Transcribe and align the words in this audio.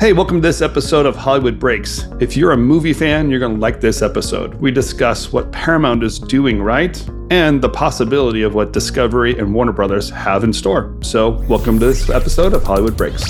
Hey, 0.00 0.14
welcome 0.14 0.40
to 0.40 0.48
this 0.48 0.62
episode 0.62 1.04
of 1.04 1.14
Hollywood 1.14 1.58
Breaks. 1.58 2.06
If 2.20 2.34
you're 2.34 2.52
a 2.52 2.56
movie 2.56 2.94
fan, 2.94 3.30
you're 3.30 3.38
going 3.38 3.56
to 3.56 3.60
like 3.60 3.82
this 3.82 4.00
episode. 4.00 4.54
We 4.54 4.70
discuss 4.70 5.30
what 5.30 5.52
Paramount 5.52 6.02
is 6.02 6.18
doing 6.18 6.62
right 6.62 6.98
and 7.30 7.60
the 7.60 7.68
possibility 7.68 8.40
of 8.40 8.54
what 8.54 8.72
Discovery 8.72 9.38
and 9.38 9.52
Warner 9.52 9.72
Brothers 9.72 10.08
have 10.08 10.42
in 10.42 10.54
store. 10.54 10.96
So, 11.02 11.32
welcome 11.50 11.78
to 11.80 11.84
this 11.84 12.08
episode 12.08 12.54
of 12.54 12.64
Hollywood 12.64 12.96
Breaks. 12.96 13.22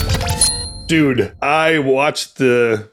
Dude, 0.87 1.37
I 1.43 1.81
watched 1.81 2.37
the 2.37 2.89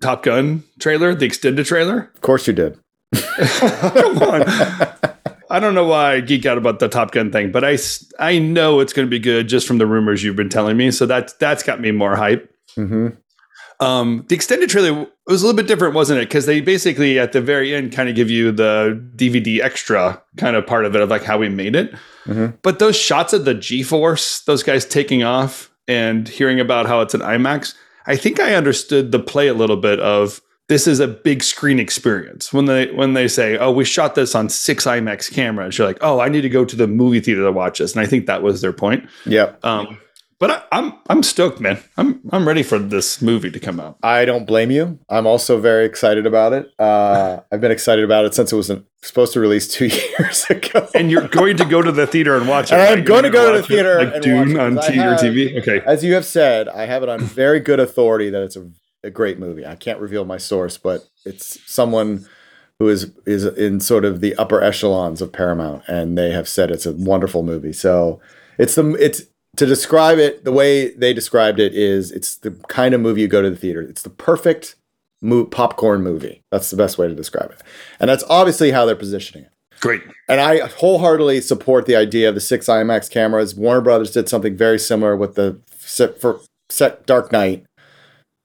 Top 0.00 0.22
Gun 0.22 0.62
trailer, 0.78 1.12
the 1.12 1.26
extended 1.26 1.66
trailer. 1.66 2.12
Of 2.14 2.20
course 2.20 2.46
you 2.46 2.52
did. 2.52 2.78
Come 3.16 4.18
on. 4.18 4.44
I 5.50 5.58
don't 5.58 5.74
know 5.74 5.86
why 5.86 6.12
I 6.12 6.20
geek 6.20 6.46
out 6.46 6.56
about 6.56 6.78
the 6.78 6.88
Top 6.88 7.10
Gun 7.10 7.32
thing, 7.32 7.50
but 7.50 7.64
I, 7.64 7.76
I 8.20 8.38
know 8.38 8.78
it's 8.78 8.92
going 8.92 9.08
to 9.08 9.10
be 9.10 9.18
good 9.18 9.48
just 9.48 9.66
from 9.66 9.78
the 9.78 9.86
rumors 9.86 10.22
you've 10.22 10.36
been 10.36 10.48
telling 10.48 10.76
me. 10.76 10.92
So 10.92 11.04
that's 11.04 11.32
that's 11.32 11.64
got 11.64 11.80
me 11.80 11.90
more 11.90 12.14
hype. 12.14 12.49
Mm-hmm. 12.76 13.08
Um, 13.84 14.26
the 14.28 14.34
extended 14.34 14.68
trailer 14.68 15.06
was 15.26 15.42
a 15.42 15.46
little 15.46 15.56
bit 15.56 15.66
different, 15.66 15.94
wasn't 15.94 16.20
it? 16.20 16.28
Because 16.28 16.44
they 16.44 16.60
basically 16.60 17.18
at 17.18 17.32
the 17.32 17.40
very 17.40 17.74
end 17.74 17.92
kind 17.92 18.10
of 18.10 18.14
give 18.14 18.28
you 18.28 18.52
the 18.52 19.02
DVD 19.16 19.62
extra 19.62 20.20
kind 20.36 20.54
of 20.54 20.66
part 20.66 20.84
of 20.84 20.94
it 20.94 21.00
of 21.00 21.08
like 21.08 21.24
how 21.24 21.38
we 21.38 21.48
made 21.48 21.74
it. 21.74 21.94
Mhm. 22.26 22.54
But 22.62 22.78
those 22.78 22.96
shots 22.96 23.32
of 23.32 23.46
the 23.46 23.54
G 23.54 23.82
Force, 23.82 24.40
those 24.42 24.62
guys 24.62 24.84
taking 24.84 25.22
off 25.22 25.70
and 25.88 26.28
hearing 26.28 26.60
about 26.60 26.86
how 26.86 27.00
it's 27.00 27.14
an 27.14 27.22
IMAX, 27.22 27.74
I 28.06 28.16
think 28.16 28.38
I 28.38 28.54
understood 28.54 29.12
the 29.12 29.18
play 29.18 29.48
a 29.48 29.54
little 29.54 29.78
bit 29.78 29.98
of 30.00 30.42
this 30.68 30.86
is 30.86 31.00
a 31.00 31.08
big 31.08 31.42
screen 31.42 31.80
experience. 31.80 32.52
When 32.52 32.66
they 32.66 32.92
when 32.92 33.14
they 33.14 33.28
say, 33.28 33.56
"Oh, 33.56 33.72
we 33.72 33.84
shot 33.84 34.14
this 34.14 34.34
on 34.34 34.48
six 34.50 34.84
IMAX 34.84 35.32
cameras," 35.32 35.76
you're 35.78 35.86
like, 35.86 35.98
"Oh, 36.00 36.20
I 36.20 36.28
need 36.28 36.42
to 36.42 36.48
go 36.48 36.64
to 36.64 36.76
the 36.76 36.86
movie 36.86 37.18
theater 37.20 37.42
to 37.42 37.50
watch 37.50 37.78
this." 37.78 37.92
And 37.92 38.00
I 38.02 38.06
think 38.06 38.26
that 38.26 38.42
was 38.42 38.60
their 38.60 38.72
point. 38.72 39.08
Yeah. 39.26 39.52
Um, 39.64 39.98
but 40.40 40.50
I, 40.50 40.62
I'm 40.72 40.94
I'm 41.08 41.22
stoked, 41.22 41.60
man. 41.60 41.78
I'm 41.96 42.20
I'm 42.32 42.48
ready 42.48 42.62
for 42.64 42.78
this 42.78 43.20
movie 43.22 43.50
to 43.50 43.60
come 43.60 43.78
out. 43.78 43.98
I 44.02 44.24
don't 44.24 44.46
blame 44.46 44.70
you. 44.70 44.98
I'm 45.08 45.26
also 45.26 45.60
very 45.60 45.84
excited 45.84 46.26
about 46.26 46.52
it. 46.54 46.72
Uh, 46.78 47.40
I've 47.52 47.60
been 47.60 47.70
excited 47.70 48.04
about 48.04 48.24
it 48.24 48.34
since 48.34 48.52
it 48.52 48.56
was 48.56 48.72
supposed 49.02 49.32
to 49.34 49.40
release 49.40 49.68
two 49.68 49.86
years 50.18 50.44
ago. 50.50 50.88
And 50.94 51.10
you're 51.10 51.28
going 51.28 51.56
to 51.58 51.64
go 51.64 51.82
to 51.82 51.92
the 51.92 52.06
theater 52.06 52.36
and 52.36 52.48
watch 52.48 52.72
it. 52.72 52.76
And 52.76 53.00
I'm 53.00 53.04
going 53.04 53.22
to 53.24 53.30
go 53.30 53.52
to 53.52 53.60
the 53.60 53.66
theater 53.68 54.00
it, 54.00 54.04
like 54.06 54.14
and 54.14 54.22
Dune 54.24 54.38
watch 54.38 54.50
it, 54.50 54.58
on 54.58 54.92
T- 54.92 54.98
have- 54.98 55.20
TV. 55.20 55.58
Okay, 55.60 55.80
As 55.86 56.02
you 56.02 56.14
have 56.14 56.24
said, 56.24 56.68
I 56.68 56.86
have 56.86 57.02
it 57.02 57.08
on 57.08 57.20
very 57.20 57.60
good 57.60 57.78
authority 57.78 58.30
that 58.30 58.42
it's 58.42 58.56
a, 58.56 58.68
a 59.04 59.10
great 59.10 59.38
movie. 59.38 59.66
I 59.66 59.74
can't 59.76 60.00
reveal 60.00 60.24
my 60.24 60.38
source, 60.38 60.78
but 60.78 61.06
it's 61.24 61.60
someone 61.70 62.26
who 62.78 62.88
is 62.88 63.12
is 63.26 63.44
in 63.44 63.78
sort 63.78 64.06
of 64.06 64.22
the 64.22 64.34
upper 64.36 64.62
echelons 64.62 65.20
of 65.20 65.32
Paramount, 65.32 65.82
and 65.86 66.16
they 66.16 66.30
have 66.30 66.48
said 66.48 66.70
it's 66.70 66.86
a 66.86 66.92
wonderful 66.92 67.42
movie. 67.42 67.74
So 67.74 68.20
it's 68.56 68.74
the 68.74 68.94
it's 68.94 69.22
to 69.56 69.66
describe 69.66 70.18
it 70.18 70.44
the 70.44 70.52
way 70.52 70.90
they 70.90 71.12
described 71.12 71.60
it 71.60 71.74
is 71.74 72.10
it's 72.10 72.36
the 72.36 72.52
kind 72.68 72.94
of 72.94 73.00
movie 73.00 73.22
you 73.22 73.28
go 73.28 73.42
to 73.42 73.50
the 73.50 73.56
theater. 73.56 73.82
It's 73.82 74.02
the 74.02 74.10
perfect 74.10 74.76
mo- 75.20 75.44
popcorn 75.44 76.02
movie. 76.02 76.42
That's 76.50 76.70
the 76.70 76.76
best 76.76 76.98
way 76.98 77.08
to 77.08 77.14
describe 77.14 77.50
it, 77.50 77.62
and 77.98 78.08
that's 78.08 78.24
obviously 78.28 78.70
how 78.70 78.86
they're 78.86 78.96
positioning 78.96 79.44
it. 79.44 79.52
great. 79.80 80.02
And 80.28 80.40
I 80.40 80.66
wholeheartedly 80.66 81.40
support 81.40 81.86
the 81.86 81.96
idea 81.96 82.28
of 82.28 82.34
the 82.34 82.40
six 82.40 82.66
IMAX 82.66 83.10
cameras. 83.10 83.54
Warner 83.54 83.80
Brothers 83.80 84.12
did 84.12 84.28
something 84.28 84.56
very 84.56 84.78
similar 84.78 85.16
with 85.16 85.34
the 85.34 85.60
set 85.78 86.20
for 86.20 86.40
set 86.68 87.06
Dark 87.06 87.32
Knight. 87.32 87.64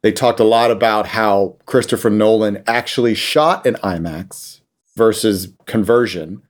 They 0.04 0.12
talked 0.12 0.40
a 0.40 0.44
lot 0.44 0.70
about 0.70 1.08
how 1.08 1.58
Christopher 1.66 2.10
Nolan 2.10 2.64
actually 2.68 3.16
shot 3.16 3.66
an 3.66 3.76
IMAX 3.84 4.62
versus 4.96 5.52
conversion. 5.66 6.44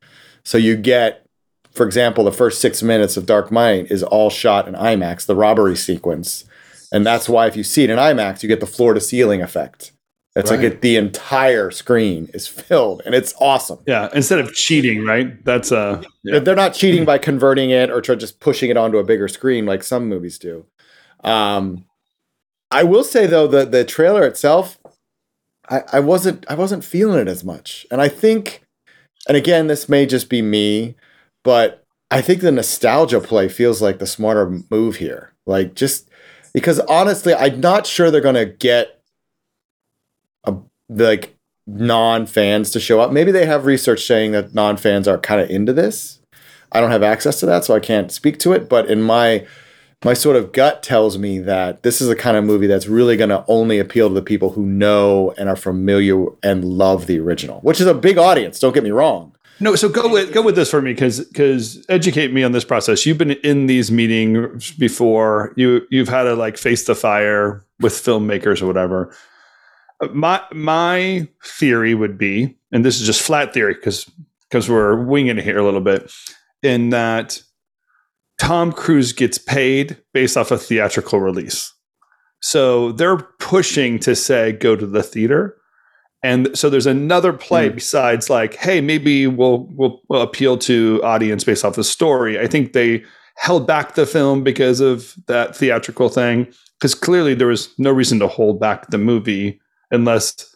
So 0.44 0.58
you 0.58 0.76
get, 0.76 1.25
for 1.76 1.86
example, 1.86 2.24
the 2.24 2.32
first 2.32 2.62
six 2.62 2.82
minutes 2.82 3.18
of 3.18 3.26
Dark 3.26 3.52
Knight 3.52 3.92
is 3.92 4.02
all 4.02 4.30
shot 4.30 4.68
in 4.68 4.74
IMAX, 4.74 5.26
the 5.26 5.36
robbery 5.36 5.76
sequence. 5.76 6.46
And 6.92 7.06
that's 7.06 7.28
why 7.28 7.48
if 7.48 7.58
you 7.58 7.64
see 7.64 7.84
it 7.84 7.90
in 7.90 8.00
IMAX, 8.00 8.42
you 8.42 8.48
get 8.48 8.62
the 8.62 8.66
floor 8.66 8.94
to 8.94 9.02
ceiling 9.02 9.42
effect. 9.42 9.92
It's 10.38 10.52
like 10.52 10.60
it, 10.60 10.82
the 10.82 10.98
entire 10.98 11.72
screen 11.72 12.30
is 12.34 12.46
filled 12.46 13.02
and 13.06 13.16
it's 13.16 13.34
awesome. 13.40 13.80
Yeah, 13.88 14.10
instead 14.14 14.40
of 14.40 14.54
cheating, 14.54 15.06
right? 15.06 15.44
That's 15.46 15.72
uh, 15.72 16.04
yeah. 16.26 16.40
They're 16.40 16.56
not 16.56 16.74
cheating 16.74 17.06
by 17.06 17.20
converting 17.20 17.70
it 17.70 17.90
or 17.90 18.02
just 18.02 18.42
pushing 18.42 18.70
it 18.70 18.76
onto 18.76 18.98
a 18.98 19.04
bigger 19.06 19.30
screen 19.30 19.66
like 19.66 19.82
some 19.82 20.10
movies 20.10 20.38
do. 20.38 20.66
Um, 21.24 21.86
I 22.70 22.84
will 22.84 23.06
say 23.06 23.28
though 23.28 23.48
the 23.48 23.66
the 23.66 23.86
trailer 23.86 24.26
itself, 24.26 24.78
I, 25.70 25.84
I 25.94 26.00
wasn't 26.02 26.46
I 26.50 26.56
wasn't 26.56 26.84
feeling 26.84 27.20
it 27.20 27.30
as 27.30 27.46
much, 27.46 27.86
and 27.90 28.02
I 28.02 28.10
think, 28.10 28.62
and 29.30 29.38
again, 29.38 29.68
this 29.68 29.88
may 29.88 30.06
just 30.06 30.30
be 30.30 30.42
me, 30.42 30.96
but 31.46 31.86
I 32.12 32.22
think 32.22 32.42
the 32.42 32.52
nostalgia 32.52 33.22
play 33.22 33.48
feels 33.48 33.82
like 33.82 34.00
the 34.00 34.08
smarter 34.08 34.60
move 34.70 34.98
here. 34.98 35.32
Like 35.46 35.76
just 35.76 36.10
because 36.54 36.80
honestly, 36.82 37.34
I'm 37.34 37.62
not 37.62 37.88
sure 37.88 38.12
they're 38.12 38.20
gonna 38.20 38.46
get 38.46 39.02
a 40.44 40.56
like 40.90 41.38
non 41.68 42.26
fans 42.26 42.72
to 42.72 42.80
show 42.80 43.00
up. 43.00 43.12
Maybe 43.12 43.32
they 43.32 43.46
have 43.46 43.66
research 43.66 44.06
saying 44.06 44.32
that 44.34 44.54
non 44.54 44.76
fans 44.76 45.08
are 45.08 45.20
kind 45.20 45.40
of 45.40 45.50
into 45.50 45.72
this. 45.72 46.20
I 46.72 46.82
don't 46.82 46.92
have 46.92 47.04
access 47.04 47.40
to 47.40 47.46
that, 47.46 47.64
so 47.64 47.76
I 47.76 47.80
can't 47.80 48.12
speak 48.12 48.40
to 48.40 48.52
it. 48.52 48.68
But 48.68 48.90
in 48.90 49.04
my 49.04 49.46
my 50.04 50.16
sort 50.16 50.36
of 50.36 50.52
gut 50.52 50.82
tells 50.82 51.18
me 51.18 51.40
that 51.40 51.84
this 51.84 52.02
is 52.02 52.08
the 52.08 52.16
kind 52.16 52.38
of 52.38 52.44
movie 52.44 52.68
that's 52.68 52.88
really 52.88 53.18
going 53.18 53.30
to 53.30 53.46
only 53.48 53.80
appeal 53.80 54.10
to 54.10 54.14
the 54.14 54.22
people 54.22 54.52
who 54.52 54.66
know 54.66 55.34
and 55.38 55.48
are 55.48 55.56
familiar 55.56 56.26
and 56.44 56.66
love 56.66 57.08
the 57.08 57.20
original, 57.20 57.60
which 57.62 57.80
is 57.80 57.88
a 57.88 57.94
big 57.94 58.18
audience. 58.18 58.60
Don't 58.60 58.74
get 58.74 58.84
me 58.84 58.92
wrong. 58.92 59.35
No. 59.60 59.76
So 59.76 59.90
go 59.90 60.10
with 60.12 60.34
go 60.34 60.42
with 60.42 60.56
this 60.56 60.72
for 60.72 60.82
me, 60.82 60.94
because 60.94 61.20
because 61.26 61.86
educate 61.90 62.34
me 62.34 62.44
on 62.44 62.52
this 62.52 62.66
process. 62.66 63.06
You've 63.06 63.18
been 63.18 63.32
in 63.32 63.68
these 63.68 63.92
meetings 63.92 64.72
before. 64.72 65.54
You 65.56 65.82
you've 65.90 66.10
had 66.10 66.24
to 66.24 66.36
like 66.36 66.58
face 66.58 66.86
the 66.86 66.96
fire 66.96 67.66
with 67.80 67.94
filmmakers 67.94 68.62
or 68.62 68.68
whatever. 68.68 69.16
My 70.14 70.42
my 70.52 71.28
theory 71.44 71.96
would 71.96 72.18
be, 72.18 72.58
and 72.72 72.84
this 72.84 73.00
is 73.00 73.06
just 73.06 73.22
flat 73.22 73.54
theory 73.54 73.74
because 73.74 74.10
because 74.50 74.70
we're 74.70 75.04
winging 75.04 75.38
it 75.38 75.44
here 75.44 75.58
a 75.58 75.64
little 75.64 75.82
bit, 75.82 76.12
in 76.62 76.90
that 76.90 77.42
Tom 78.40 78.72
Cruise 78.72 79.14
gets 79.14 79.38
paid 79.38 80.02
based 80.14 80.38
off 80.38 80.52
a 80.52 80.58
theatrical 80.58 81.20
release. 81.20 81.74
So 82.42 82.92
they're 82.92 83.18
pushing 83.40 84.00
to 84.00 84.16
say 84.16 84.52
go 84.52 84.76
to 84.76 84.86
the 84.86 85.02
theater. 85.02 85.58
And 86.26 86.58
so 86.58 86.70
there's 86.70 86.88
another 86.88 87.32
play 87.34 87.70
Hmm. 87.70 87.76
besides 87.76 88.30
like, 88.30 88.56
hey, 88.56 88.82
maybe 88.82 89.28
we'll, 89.28 89.60
we'll 89.78 90.02
we'll 90.10 90.22
appeal 90.30 90.58
to 90.70 91.00
audience 91.04 91.44
based 91.44 91.64
off 91.66 91.76
the 91.76 91.84
story. 91.84 92.40
I 92.40 92.48
think 92.48 92.74
they 92.74 93.04
held 93.38 93.68
back 93.68 93.96
the 93.96 94.06
film 94.06 94.44
because 94.44 94.80
of 94.80 95.14
that 95.28 95.56
theatrical 95.56 96.10
thing. 96.10 96.48
Because 96.80 96.96
clearly 96.96 97.34
there 97.36 97.48
was 97.48 97.70
no 97.78 97.92
reason 97.92 98.20
to 98.20 98.28
hold 98.28 98.60
back 98.60 98.90
the 98.90 98.98
movie 98.98 99.60
unless 99.92 100.54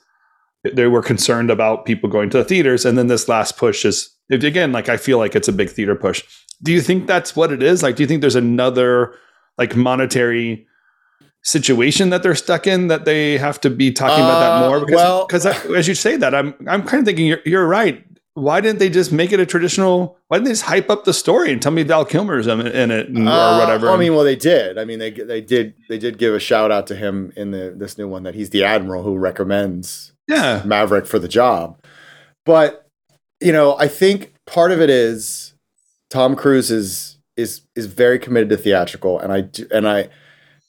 they 0.75 0.88
were 0.88 1.02
concerned 1.03 1.50
about 1.52 1.86
people 1.86 2.09
going 2.09 2.30
to 2.31 2.38
the 2.40 2.44
theaters. 2.44 2.86
And 2.86 2.97
then 2.97 3.07
this 3.07 3.30
last 3.30 3.57
push 3.57 3.86
is 3.86 4.09
if- 4.30 4.44
again, 4.44 4.72
like 4.72 4.90
I 4.90 4.97
feel 4.97 5.18
like 5.18 5.36
it's 5.36 5.47
a 5.47 5.53
big 5.53 5.69
theater 5.69 5.96
push. 5.96 6.24
Do 6.63 6.72
you 6.74 6.81
think 6.81 7.07
that's 7.07 7.36
what 7.36 7.51
it 7.53 7.63
is? 7.63 7.81
Like, 7.84 7.96
do 7.96 8.03
you 8.03 8.07
think 8.07 8.22
there's 8.22 8.36
another 8.36 9.13
like 9.57 9.75
monetary 9.75 10.66
situation 11.44 12.09
that 12.09 12.22
they're 12.23 12.35
stuck 12.35 12.67
in 12.67 12.88
that 12.88 13.05
they 13.05 13.38
have 13.38 13.59
to 13.61 13.69
be 13.69 13.91
talking 13.91 14.23
about 14.23 14.39
that 14.39 14.63
Uh, 14.63 14.69
more? 14.69 14.79
Because, 14.79 14.95
well- 14.95 15.25
because 15.27 15.45
as 15.45 15.88
you 15.88 15.95
say 15.95 16.17
that, 16.17 16.35
I'm 16.35 16.53
I'm 16.67 16.83
kind 16.83 17.00
of 17.01 17.05
thinking 17.05 17.27
you're, 17.27 17.41
you're 17.45 17.67
right. 17.67 18.05
Why 18.35 18.61
didn't 18.61 18.79
they 18.79 18.89
just 18.89 19.11
make 19.11 19.33
it 19.33 19.39
a 19.41 19.45
traditional? 19.45 20.17
Why 20.27 20.38
didn't 20.38 20.45
they 20.45 20.51
just 20.51 20.63
hype 20.63 20.89
up 20.89 21.03
the 21.03 21.13
story 21.13 21.51
and 21.51 21.61
tell 21.61 21.73
me 21.73 21.83
Val 21.83 22.05
Kilmer's 22.05 22.47
in 22.47 22.61
it, 22.61 22.73
in 22.73 22.89
it 22.91 23.09
or 23.09 23.27
Uh, 23.27 23.59
whatever? 23.59 23.89
I 23.89 23.97
mean, 23.97 24.13
well, 24.16 24.23
they 24.23 24.38
did. 24.38 24.77
I 24.77 24.85
mean, 24.85 25.00
they 25.00 25.11
they 25.11 25.41
did 25.41 25.73
they 25.89 25.97
did 25.97 26.17
give 26.17 26.33
a 26.33 26.39
shout 26.39 26.72
out 26.72 26.88
to 26.88 26.95
him 26.95 27.33
in 27.35 27.51
the 27.51 27.73
this 27.75 27.97
new 27.97 28.07
one 28.07 28.23
that 28.23 28.35
he's 28.35 28.51
the 28.51 28.63
admiral 28.63 29.03
who 29.03 29.17
recommends 29.17 30.13
yeah, 30.27 30.61
Maverick 30.66 31.06
for 31.07 31.19
the 31.19 31.27
job. 31.27 31.77
But 32.45 32.85
you 33.41 33.51
know, 33.51 33.75
I 33.77 33.88
think 33.88 34.33
part 34.47 34.71
of 34.71 34.79
it 34.79 34.89
is 34.89 35.53
Tom 36.09 36.35
Cruise 36.35 36.71
is 36.71 37.17
is 37.35 37.61
is 37.75 37.88
very 37.88 38.19
committed 38.19 38.50
to 38.50 38.57
theatrical, 38.57 39.19
and 39.19 39.33
I 39.33 39.41
do, 39.41 39.66
and 39.71 39.88
I 39.88 40.09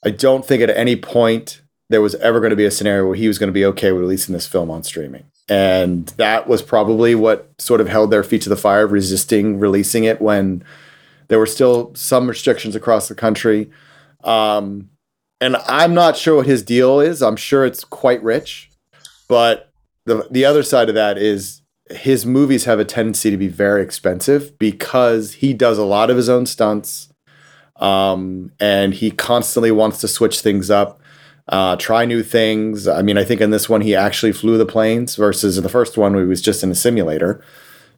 I 0.04 0.10
don't 0.10 0.46
think 0.46 0.62
at 0.62 0.70
any 0.70 0.96
point 0.96 1.62
there 1.88 2.00
was 2.00 2.14
ever 2.16 2.40
going 2.40 2.50
to 2.50 2.56
be 2.56 2.64
a 2.64 2.70
scenario 2.70 3.06
where 3.06 3.16
he 3.16 3.28
was 3.28 3.38
going 3.38 3.48
to 3.48 3.52
be 3.52 3.64
okay 3.66 3.92
with 3.92 4.00
releasing 4.00 4.32
this 4.32 4.46
film 4.46 4.70
on 4.70 4.82
streaming. 4.82 5.24
And 5.48 6.06
that 6.16 6.46
was 6.46 6.62
probably 6.62 7.14
what 7.14 7.50
sort 7.58 7.80
of 7.80 7.88
held 7.88 8.10
their 8.10 8.22
feet 8.22 8.42
to 8.42 8.48
the 8.48 8.56
fire, 8.56 8.86
resisting 8.86 9.58
releasing 9.58 10.04
it 10.04 10.20
when 10.20 10.62
there 11.28 11.38
were 11.38 11.46
still 11.46 11.92
some 11.94 12.28
restrictions 12.28 12.76
across 12.76 13.08
the 13.08 13.14
country. 13.16 13.70
Um, 14.22 14.90
and 15.40 15.56
I'm 15.66 15.94
not 15.94 16.16
sure 16.16 16.36
what 16.36 16.46
his 16.46 16.62
deal 16.62 17.00
is. 17.00 17.22
I'm 17.22 17.36
sure 17.36 17.64
it's 17.64 17.82
quite 17.82 18.22
rich, 18.22 18.70
but 19.28 19.72
the 20.06 20.28
the 20.30 20.44
other 20.44 20.62
side 20.62 20.88
of 20.88 20.94
that 20.94 21.18
is 21.18 21.62
his 21.90 22.24
movies 22.24 22.64
have 22.64 22.78
a 22.78 22.84
tendency 22.84 23.30
to 23.30 23.36
be 23.36 23.48
very 23.48 23.82
expensive 23.82 24.56
because 24.58 25.34
he 25.34 25.52
does 25.52 25.78
a 25.78 25.84
lot 25.84 26.10
of 26.10 26.16
his 26.16 26.28
own 26.28 26.46
stunts, 26.46 27.09
um, 27.80 28.52
and 28.60 28.94
he 28.94 29.10
constantly 29.10 29.70
wants 29.72 30.00
to 30.00 30.08
switch 30.08 30.40
things 30.40 30.70
up, 30.70 31.00
uh, 31.48 31.76
try 31.76 32.04
new 32.04 32.22
things. 32.22 32.86
I 32.86 33.02
mean, 33.02 33.18
I 33.18 33.24
think 33.24 33.40
in 33.40 33.50
this 33.50 33.68
one 33.68 33.80
he 33.80 33.96
actually 33.96 34.32
flew 34.32 34.58
the 34.58 34.66
planes 34.66 35.16
versus 35.16 35.56
in 35.56 35.64
the 35.64 35.70
first 35.70 35.96
one 35.96 36.14
he 36.14 36.22
was 36.22 36.42
just 36.42 36.62
in 36.62 36.70
a 36.70 36.74
simulator. 36.74 37.42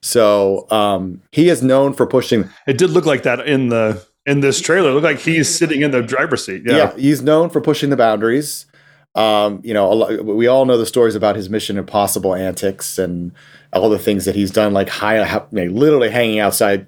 So 0.01 0.67
um, 0.71 1.23
he 1.31 1.49
is 1.49 1.63
known 1.63 1.93
for 1.93 2.07
pushing. 2.07 2.49
it 2.67 2.79
did 2.79 2.91
look 2.91 3.07
like 3.07 3.23
that 3.25 3.41
in 3.47 3.69
the 3.69 4.05
in 4.25 4.41
this 4.41 4.61
trailer. 4.61 4.91
It 4.91 4.95
looked 4.95 5.05
like 5.05 5.19
he's 5.19 5.53
sitting 5.53 5.83
in 5.83 5.91
the 5.91 6.03
driver's 6.03 6.47
seat. 6.47 6.63
Yeah. 6.65 6.77
yeah, 6.77 6.97
he's 6.97 7.23
known 7.23 7.51
for 7.51 7.61
pushing 7.61 7.91
the 7.91 7.97
boundaries. 7.97 8.67
Um, 9.15 9.61
you 9.63 9.75
know, 9.75 9.93
a 9.93 9.95
lo- 9.95 10.23
we 10.23 10.47
all 10.47 10.65
know 10.65 10.79
the 10.79 10.87
stories 10.87 11.15
about 11.15 11.37
his 11.37 11.51
Mission 11.51 11.77
Impossible 11.77 12.35
antics 12.35 12.99
and 12.99 13.33
all 13.73 13.91
the 13.91 13.99
things 13.99 14.25
that 14.25 14.35
he's 14.35 14.51
done, 14.51 14.73
like 14.73 14.89
high, 14.89 15.45
literally 15.53 16.09
hanging 16.09 16.39
outside 16.39 16.87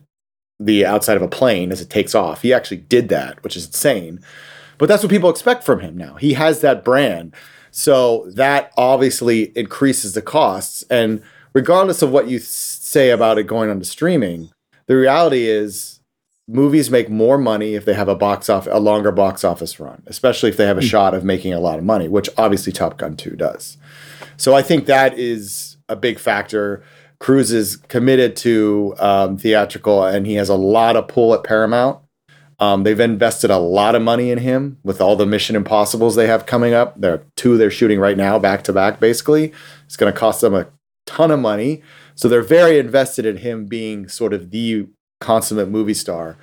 the 0.61 0.87
outside 0.87 1.17
of 1.17 1.23
a 1.23 1.29
plane 1.29 1.73
as 1.73 1.81
it 1.81 1.91
takes 1.91 2.15
off. 2.15 2.43
He 2.43 2.53
actually 2.53 2.79
did 2.79 3.09
that, 3.09 3.43
which 3.43 3.57
is 3.57 3.67
insane. 3.67 4.21
But 4.79 4.89
that's 4.89 5.03
what 5.03 5.11
people 5.11 5.31
expect 5.31 5.65
from 5.65 5.81
him 5.81 5.97
now. 5.97 6.15
He 6.15 6.35
has 6.35 6.61
that 6.61 6.85
brand. 6.85 7.35
So 7.71 8.31
that 8.35 8.73
obviously 8.77 9.57
increases 9.57 10.15
the 10.15 10.23
costs. 10.23 10.85
And 10.91 11.23
regardless 11.53 12.03
of 12.03 12.11
what 12.11 12.29
you 12.29 12.39
say 12.39 13.11
about 13.11 13.39
it 13.39 13.45
going 13.45 13.71
onto 13.71 13.85
streaming, 13.85 14.51
the 14.87 14.97
reality 14.97 15.47
is 15.47 16.01
movies 16.47 16.91
make 16.91 17.09
more 17.09 17.39
money 17.39 17.75
if 17.75 17.85
they 17.85 17.95
have 17.95 18.09
a 18.09 18.15
box 18.15 18.49
off 18.49 18.69
a 18.71 18.79
longer 18.79 19.11
box 19.11 19.45
office 19.45 19.81
run, 19.81 20.03
especially 20.07 20.51
if 20.51 20.57
they 20.57 20.67
have 20.67 20.79
a 20.79 20.83
hmm. 20.83 20.87
shot 20.87 21.15
of 21.15 21.25
making 21.25 21.53
a 21.53 21.61
lot 21.61 21.79
of 21.79 21.85
money, 21.85 22.09
which 22.09 22.29
obviously 22.37 22.73
Top 22.73 22.99
Gun 22.99 23.17
2 23.17 23.31
does. 23.31 23.77
So 24.37 24.55
I 24.55 24.63
think 24.63 24.87
that 24.87 25.19
is 25.19 25.77
a 25.89 25.97
big 25.97 26.19
factor. 26.19 26.83
Cruise 27.21 27.53
is 27.53 27.77
committed 27.77 28.37
to 28.37 28.95
um, 28.99 29.39
theatrical, 29.39 30.05
and 30.05 30.27
he 30.27 30.35
has 30.35 30.49
a 30.49 30.57
lot 30.57 30.97
of 30.97 31.09
pull 31.09 31.35
at 31.35 31.45
Paramount. 31.45 32.01
Um, 32.59 32.83
they've 32.83 33.01
invested 33.01 33.51
a 33.51 33.59
lot 33.59 33.95
of 33.95 34.03
money 34.03 34.31
in 34.31 34.39
him 34.39 34.79
with 34.85 35.01
all 35.01 35.17
the 35.17 35.27
Mission 35.27 35.57
Impossibles 35.57 36.15
they 36.15 36.27
have 36.27 36.47
coming 36.47 36.73
up. 36.73 37.01
There 37.01 37.15
are 37.15 37.23
two 37.37 37.57
they're 37.57 37.71
shooting 37.71 37.99
right 37.99 38.17
now, 38.17 38.39
back 38.39 38.63
to 38.65 38.73
back, 38.73 39.01
basically. 39.01 39.53
It's 39.87 39.97
going 39.97 40.13
to 40.13 40.19
cost 40.19 40.41
them 40.41 40.55
a 40.55 40.69
ton 41.07 41.31
of 41.31 41.41
money. 41.41 41.83
So 42.15 42.29
they're 42.29 42.43
very 42.43 42.79
invested 42.79 43.27
in 43.27 43.39
him 43.39 43.67
being 43.67 44.09
sort 44.09 44.33
of 44.33 44.51
the 44.51 44.87
consummate 45.21 45.69
movie 45.69 45.95
star. 45.95 46.37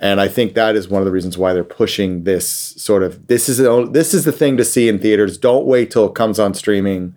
And 0.00 0.18
I 0.18 0.28
think 0.28 0.54
that 0.54 0.76
is 0.76 0.88
one 0.88 1.02
of 1.02 1.06
the 1.06 1.12
reasons 1.12 1.36
why 1.36 1.52
they're 1.52 1.62
pushing 1.62 2.24
this 2.24 2.48
sort 2.48 3.02
of 3.02 3.26
this 3.26 3.48
is 3.50 3.58
the, 3.58 3.86
this 3.90 4.14
is 4.14 4.24
the 4.24 4.32
thing 4.32 4.56
to 4.56 4.64
see 4.64 4.88
in 4.88 4.98
theaters. 4.98 5.36
Don't 5.36 5.66
wait 5.66 5.90
till 5.90 6.06
it 6.06 6.14
comes 6.14 6.38
on 6.38 6.54
streaming. 6.54 7.16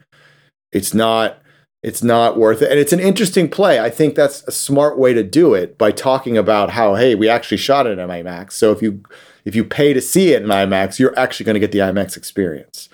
It's 0.74 0.94
not 0.94 1.42
it's 1.84 2.02
not 2.02 2.38
worth 2.38 2.62
it. 2.62 2.72
And 2.72 2.80
it's 2.80 2.94
an 2.94 3.02
interesting 3.02 3.50
play. 3.50 3.80
I 3.80 3.90
think 3.90 4.16
that's 4.16 4.42
a 4.48 4.52
smart 4.52 4.98
way 4.98 5.14
to 5.14 5.22
do 5.22 5.54
it 5.54 5.78
by 5.78 5.92
talking 5.92 6.38
about 6.38 6.72
how 6.72 6.96
hey, 6.96 7.14
we 7.14 7.28
actually 7.28 7.58
shot 7.58 7.86
it 7.86 8.00
in 8.00 8.10
IMAX. 8.10 8.54
So 8.54 8.72
if 8.72 8.82
you 8.82 9.04
if 9.46 9.56
you 9.56 9.66
pay 9.66 9.94
to 9.94 10.02
see 10.02 10.32
it 10.32 10.42
in 10.42 10.48
IMAX, 10.48 10.98
you're 10.98 11.18
actually 11.20 11.46
going 11.46 11.56
to 11.56 11.60
get 11.60 11.74
the 11.74 11.80
IMAX 11.80 12.16
experience. 12.16 12.88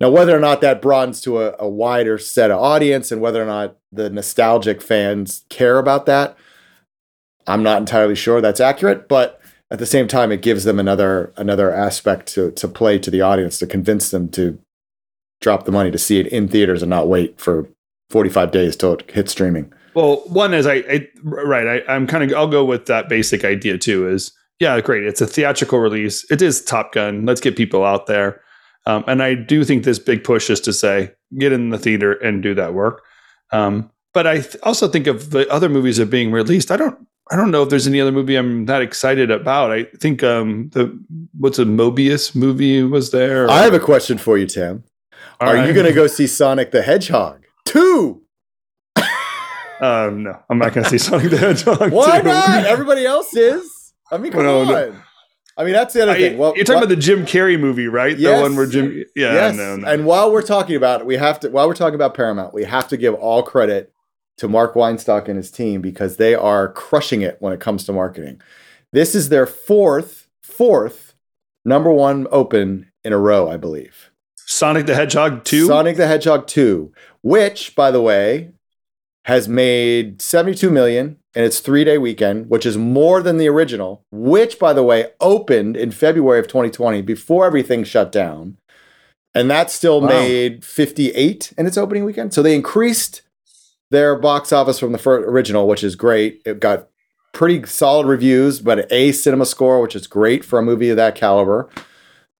Now, 0.00 0.08
whether 0.10 0.34
or 0.34 0.40
not 0.40 0.62
that 0.62 0.80
broadens 0.80 1.20
to 1.22 1.42
a, 1.42 1.56
a 1.58 1.68
wider 1.68 2.16
set 2.16 2.50
of 2.50 2.58
audience 2.58 3.12
and 3.12 3.20
whether 3.20 3.42
or 3.42 3.46
not 3.46 3.76
the 3.92 4.08
nostalgic 4.08 4.80
fans 4.80 5.44
care 5.50 5.78
about 5.78 6.06
that, 6.06 6.38
I'm 7.46 7.62
not 7.62 7.80
entirely 7.80 8.14
sure 8.14 8.40
that's 8.40 8.60
accurate, 8.60 9.08
but 9.08 9.40
at 9.72 9.78
the 9.78 9.86
same 9.86 10.08
time, 10.08 10.32
it 10.32 10.40
gives 10.40 10.64
them 10.64 10.78
another 10.78 11.32
another 11.36 11.72
aspect 11.72 12.28
to 12.34 12.52
to 12.52 12.68
play 12.68 12.98
to 13.00 13.10
the 13.10 13.22
audience 13.22 13.58
to 13.58 13.66
convince 13.66 14.10
them 14.10 14.28
to 14.30 14.58
drop 15.40 15.64
the 15.64 15.72
money 15.72 15.90
to 15.90 15.98
see 15.98 16.20
it 16.20 16.28
in 16.28 16.46
theaters 16.46 16.82
and 16.82 16.90
not 16.90 17.08
wait 17.08 17.40
for 17.40 17.66
45 18.10 18.50
days 18.50 18.76
till 18.76 18.94
it 18.94 19.10
hits 19.10 19.32
streaming. 19.32 19.72
Well, 19.94 20.16
one 20.26 20.54
is 20.54 20.66
I, 20.66 20.84
I 20.88 21.08
right. 21.22 21.82
I, 21.88 21.92
I'm 21.92 22.06
kind 22.06 22.22
of 22.22 22.36
I'll 22.36 22.46
go 22.46 22.64
with 22.64 22.86
that 22.86 23.08
basic 23.08 23.44
idea 23.44 23.78
too. 23.78 24.08
Is 24.08 24.32
yeah, 24.60 24.80
great. 24.80 25.04
It's 25.04 25.20
a 25.20 25.26
theatrical 25.26 25.78
release. 25.78 26.30
It 26.30 26.42
is 26.42 26.62
Top 26.62 26.92
Gun. 26.92 27.24
Let's 27.26 27.40
get 27.40 27.56
people 27.56 27.84
out 27.84 28.06
there. 28.06 28.40
Um, 28.86 29.04
and 29.06 29.22
I 29.22 29.34
do 29.34 29.64
think 29.64 29.84
this 29.84 29.98
big 29.98 30.24
push 30.24 30.48
is 30.48 30.60
to 30.62 30.72
say 30.72 31.12
get 31.38 31.52
in 31.52 31.70
the 31.70 31.78
theater 31.78 32.12
and 32.12 32.42
do 32.42 32.54
that 32.54 32.74
work. 32.74 33.02
Um, 33.52 33.90
but 34.12 34.26
I 34.26 34.40
th- 34.40 34.56
also 34.62 34.88
think 34.88 35.06
of 35.06 35.30
the 35.30 35.48
other 35.50 35.68
movies 35.68 35.96
that 35.96 36.04
are 36.04 36.06
being 36.06 36.32
released. 36.32 36.70
I 36.70 36.76
don't 36.76 37.06
I 37.30 37.36
don't 37.36 37.50
know 37.50 37.62
if 37.62 37.70
there's 37.70 37.86
any 37.86 38.00
other 38.00 38.12
movie 38.12 38.36
I'm 38.36 38.66
that 38.66 38.82
excited 38.82 39.30
about. 39.30 39.70
I 39.70 39.84
think 39.98 40.22
um, 40.22 40.70
the 40.72 40.98
what's 41.38 41.58
a 41.58 41.64
Morbius 41.64 42.34
movie 42.34 42.82
was 42.82 43.10
there. 43.10 43.48
I 43.50 43.62
have 43.62 43.74
a 43.74 43.80
question 43.80 44.18
for 44.18 44.36
you, 44.38 44.46
Tim. 44.46 44.84
Are 45.40 45.54
right. 45.54 45.66
you 45.66 45.72
going 45.72 45.86
to 45.86 45.92
go 45.92 46.06
see 46.06 46.26
Sonic 46.26 46.70
the 46.70 46.82
Hedgehog 46.82 47.39
2? 47.66 48.22
Um, 49.82 50.24
no, 50.24 50.38
I'm 50.50 50.58
not 50.58 50.74
going 50.74 50.84
to 50.84 50.90
see 50.90 50.98
Sonic 50.98 51.30
the 51.30 51.38
Hedgehog. 51.38 51.90
Why 51.90 52.20
2. 52.20 52.28
not? 52.28 52.66
Everybody 52.66 53.06
else 53.06 53.34
is. 53.34 53.94
I 54.12 54.18
mean, 54.18 54.30
come 54.30 54.40
on. 54.46 54.66
no. 54.66 54.94
I 55.56 55.64
mean, 55.64 55.72
that's 55.72 55.94
the 55.94 56.02
other 56.02 56.12
I- 56.12 56.18
thing. 56.18 56.36
Well, 56.36 56.52
you're 56.54 56.66
talking 56.66 56.80
what- 56.80 56.84
about 56.84 56.94
the 56.96 57.00
Jim 57.00 57.24
Carrey 57.24 57.58
movie, 57.58 57.86
right? 57.88 58.18
Yes. 58.18 58.36
The 58.36 58.42
one 58.42 58.56
where 58.56 58.66
Jim. 58.66 58.92
Yeah, 59.16 59.32
yes. 59.32 59.56
no, 59.56 59.76
no. 59.76 59.88
And 59.88 60.04
while 60.04 60.30
we're 60.30 60.42
talking 60.42 60.76
about 60.76 61.00
it, 61.00 61.06
we 61.06 61.16
have 61.16 61.40
to 61.40 61.48
while 61.48 61.66
we're 61.66 61.72
talking 61.72 61.94
about 61.94 62.12
Paramount, 62.12 62.52
we 62.52 62.64
have 62.64 62.88
to 62.88 62.98
give 62.98 63.14
all 63.14 63.42
credit 63.42 63.90
to 64.36 64.48
Marc 64.48 64.74
Weinstock 64.74 65.28
and 65.28 65.38
his 65.38 65.50
team 65.50 65.80
because 65.80 66.18
they 66.18 66.34
are 66.34 66.70
crushing 66.70 67.22
it 67.22 67.38
when 67.40 67.54
it 67.54 67.60
comes 67.60 67.84
to 67.84 67.92
marketing. 67.94 68.38
This 68.92 69.14
is 69.14 69.30
their 69.30 69.46
fourth, 69.46 70.28
fourth 70.42 71.14
number 71.64 71.90
one 71.90 72.26
open 72.30 72.92
in 73.02 73.14
a 73.14 73.18
row, 73.18 73.48
I 73.50 73.56
believe. 73.56 74.09
Sonic 74.50 74.86
the 74.86 74.96
Hedgehog 74.96 75.44
2. 75.44 75.66
Sonic 75.66 75.96
the 75.96 76.08
Hedgehog 76.08 76.48
2, 76.48 76.92
which, 77.22 77.76
by 77.76 77.92
the 77.92 78.02
way, 78.02 78.50
has 79.26 79.48
made 79.48 80.20
72 80.20 80.70
million 80.70 81.18
in 81.36 81.44
its 81.44 81.60
three 81.60 81.84
day 81.84 81.98
weekend, 81.98 82.50
which 82.50 82.66
is 82.66 82.76
more 82.76 83.22
than 83.22 83.36
the 83.36 83.46
original, 83.48 84.04
which, 84.10 84.58
by 84.58 84.72
the 84.72 84.82
way, 84.82 85.06
opened 85.20 85.76
in 85.76 85.92
February 85.92 86.40
of 86.40 86.48
2020 86.48 87.00
before 87.02 87.46
everything 87.46 87.84
shut 87.84 88.10
down. 88.10 88.56
And 89.36 89.48
that 89.48 89.70
still 89.70 90.00
Wow. 90.00 90.08
made 90.08 90.64
58 90.64 91.52
in 91.56 91.66
its 91.66 91.78
opening 91.78 92.04
weekend. 92.04 92.34
So 92.34 92.42
they 92.42 92.56
increased 92.56 93.22
their 93.92 94.16
box 94.16 94.52
office 94.52 94.80
from 94.80 94.90
the 94.90 94.98
first 94.98 95.28
original, 95.28 95.68
which 95.68 95.84
is 95.84 95.94
great. 95.94 96.42
It 96.44 96.58
got 96.58 96.88
pretty 97.32 97.64
solid 97.66 98.08
reviews, 98.08 98.58
but 98.58 98.90
A 98.90 99.12
cinema 99.12 99.46
score, 99.46 99.80
which 99.80 99.94
is 99.94 100.08
great 100.08 100.44
for 100.44 100.58
a 100.58 100.62
movie 100.62 100.90
of 100.90 100.96
that 100.96 101.14
caliber. 101.14 101.68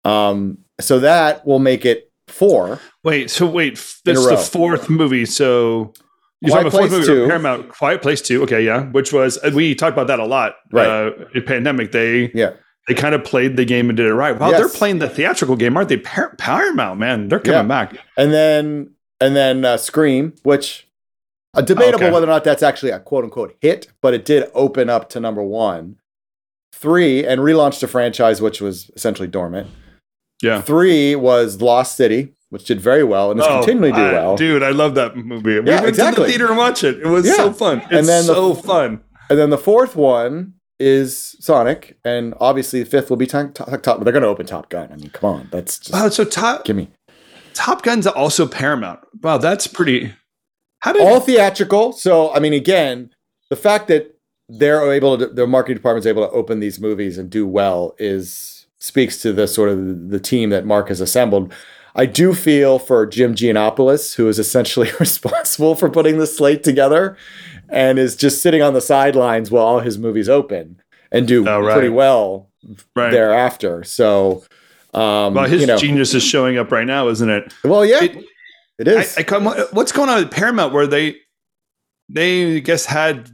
Um, 0.04 0.58
so 0.80 0.98
that 1.00 1.46
will 1.46 1.58
make 1.58 1.84
it 1.84 2.10
four. 2.28 2.80
Wait, 3.04 3.30
so 3.30 3.46
wait, 3.46 3.74
this 4.04 4.18
is 4.18 4.26
the 4.26 4.36
fourth 4.36 4.88
movie. 4.90 5.26
So 5.26 5.92
you're 6.40 6.50
Quiet 6.52 6.64
talking 6.64 6.66
about 6.66 6.72
fourth 6.72 6.90
Place 6.90 7.08
movie, 7.08 7.20
2. 7.22 7.26
Paramount, 7.28 7.68
Quiet 7.68 8.02
Place 8.02 8.22
Two. 8.22 8.42
Okay, 8.44 8.64
yeah, 8.64 8.84
which 8.90 9.12
was 9.12 9.38
we 9.54 9.74
talked 9.74 9.92
about 9.94 10.06
that 10.08 10.18
a 10.20 10.24
lot. 10.26 10.54
Right. 10.72 10.86
Uh, 10.88 11.10
in 11.34 11.42
pandemic, 11.44 11.92
they 11.92 12.30
Yeah. 12.34 12.52
they 12.88 12.94
kind 12.94 13.14
of 13.14 13.24
played 13.24 13.56
the 13.56 13.64
game 13.64 13.88
and 13.90 13.96
did 13.96 14.06
it 14.06 14.14
right. 14.14 14.38
Wow, 14.38 14.50
Yes. 14.50 14.58
they're 14.58 14.68
playing 14.68 14.98
the 15.00 15.08
theatrical 15.08 15.56
game, 15.56 15.76
aren't 15.76 15.88
they? 15.90 15.98
Par- 15.98 16.34
Paramount, 16.38 16.98
man, 16.98 17.28
they're 17.28 17.40
coming 17.40 17.58
Yeah. 17.60 17.62
back. 17.64 17.96
and 18.16 18.32
then 18.32 18.90
and 19.20 19.36
then 19.36 19.64
uh, 19.64 19.76
Scream, 19.76 20.32
which 20.44 20.86
uh, 21.54 21.60
debatable 21.60 22.04
Okay. 22.04 22.10
whether 22.12 22.26
or 22.26 22.30
not 22.30 22.44
that's 22.44 22.62
actually 22.62 22.92
a 22.92 23.00
quote 23.00 23.24
unquote 23.24 23.54
hit, 23.60 23.88
but 24.00 24.14
it 24.14 24.24
did 24.24 24.48
open 24.54 24.88
up 24.88 25.08
to 25.10 25.20
number 25.20 25.42
one. 25.42 25.96
Three 26.72 27.26
and 27.26 27.40
relaunched 27.40 27.82
a 27.82 27.86
franchise 27.88 28.40
which 28.40 28.60
was 28.60 28.90
essentially 28.96 29.28
dormant. 29.28 29.68
Yeah. 30.42 30.60
Three 30.62 31.14
was 31.16 31.60
Lost 31.60 31.96
City, 31.96 32.34
which 32.50 32.64
did 32.64 32.80
very 32.80 33.04
well 33.04 33.30
and 33.30 33.40
is 33.40 33.46
Oh, 33.46 33.58
continuing 33.58 33.94
to 33.94 33.98
do 34.00 34.04
I- 34.06 34.12
well. 34.12 34.36
dude. 34.36 34.62
I 34.62 34.70
love 34.70 34.94
that 34.94 35.16
movie. 35.16 35.60
We 35.60 35.66
Yeah, 35.70 35.76
went 35.76 35.88
exactly. 35.88 36.14
to 36.16 36.20
the 36.22 36.28
theater 36.28 36.48
and 36.48 36.56
watched 36.56 36.84
it. 36.84 36.98
It 37.00 37.06
was 37.06 37.26
Yeah. 37.26 37.34
so 37.36 37.52
fun. 37.52 37.78
It's 37.78 37.92
And 37.92 38.08
then 38.08 38.26
the- 38.26 38.34
so 38.34 38.54
fun. 38.54 39.00
And 39.28 39.38
then 39.38 39.50
the 39.50 39.58
fourth 39.58 39.94
one 39.96 40.54
is 40.80 41.36
Sonic, 41.40 41.98
and 42.04 42.34
obviously 42.40 42.82
the 42.82 42.88
fifth 42.88 43.10
will 43.10 43.16
be 43.18 43.26
Top. 43.26 43.52
top, 43.54 43.82
top 43.82 44.02
they're 44.02 44.12
going 44.12 44.22
to 44.22 44.28
open 44.28 44.46
Top 44.46 44.70
Gun. 44.70 44.88
I 44.90 44.96
mean, 44.96 45.10
come 45.12 45.30
on, 45.30 45.48
that's 45.52 45.78
just 45.78 45.92
Wow, 45.92 46.08
so 46.08 46.24
Top 46.24 46.64
give 46.64 46.74
me 46.76 46.88
Top 47.52 47.82
Gun's 47.82 48.06
are 48.06 48.16
also 48.16 48.46
Paramount. 48.46 49.00
Wow, 49.22 49.36
that's 49.38 49.66
pretty. 49.66 50.12
How 50.80 50.92
did 50.94 51.02
all 51.02 51.20
theatrical. 51.20 51.92
So 51.92 52.32
I 52.32 52.38
mean, 52.40 52.54
again, 52.54 53.10
the 53.50 53.56
fact 53.56 53.88
that 53.88 54.14
they're 54.48 54.90
able 54.90 55.18
to, 55.18 55.26
their 55.26 55.46
marketing 55.46 55.76
department's 55.76 56.06
able 56.06 56.26
to 56.26 56.32
open 56.32 56.60
these 56.60 56.80
movies 56.80 57.18
and 57.18 57.28
do 57.28 57.46
well 57.46 57.94
is 57.98 58.49
speaks 58.80 59.20
to 59.22 59.32
the 59.32 59.46
sort 59.46 59.68
of 59.68 60.10
the 60.10 60.18
team 60.20 60.50
that 60.50 60.64
Marc 60.66 60.88
has 60.88 61.00
assembled. 61.00 61.52
I 61.94 62.06
do 62.06 62.34
feel 62.34 62.78
for 62.78 63.04
Jim 63.06 63.34
Gianopulos, 63.34 64.14
who 64.14 64.28
is 64.28 64.38
essentially 64.38 64.90
responsible 65.00 65.74
for 65.74 65.88
putting 65.90 66.18
the 66.18 66.26
slate 66.26 66.62
together, 66.62 67.16
and 67.68 67.98
is 67.98 68.16
just 68.16 68.42
sitting 68.42 68.62
on 68.62 68.74
the 68.74 68.80
sidelines 68.80 69.50
while 69.50 69.64
all 69.64 69.80
his 69.80 69.98
movies 69.98 70.28
open 70.28 70.80
and 71.12 71.26
do 71.28 71.46
Oh, 71.48 71.60
right. 71.60 71.72
pretty 71.74 71.88
well 71.88 72.48
right? 72.94 73.10
thereafter. 73.10 73.82
So, 73.84 74.44
um, 74.94 75.34
Well, 75.34 75.44
his 75.46 75.60
you 75.62 75.66
know, 75.66 75.76
genius 75.76 76.14
is 76.14 76.22
showing 76.22 76.58
up 76.58 76.70
right 76.72 76.86
now, 76.86 77.08
isn't 77.08 77.28
it? 77.30 77.52
well, 77.64 77.84
yeah, 77.84 78.04
It- 78.04 78.24
it 78.78 78.88
is. 78.88 79.16
I, 79.18 79.20
I 79.20 79.24
come, 79.24 79.44
what's 79.72 79.92
going 79.92 80.08
on 80.08 80.22
at 80.24 80.30
Paramount 80.30 80.72
where 80.72 80.86
they 80.86 81.16
they 82.08 82.56
I 82.56 82.58
guess 82.60 82.86
had 82.86 83.28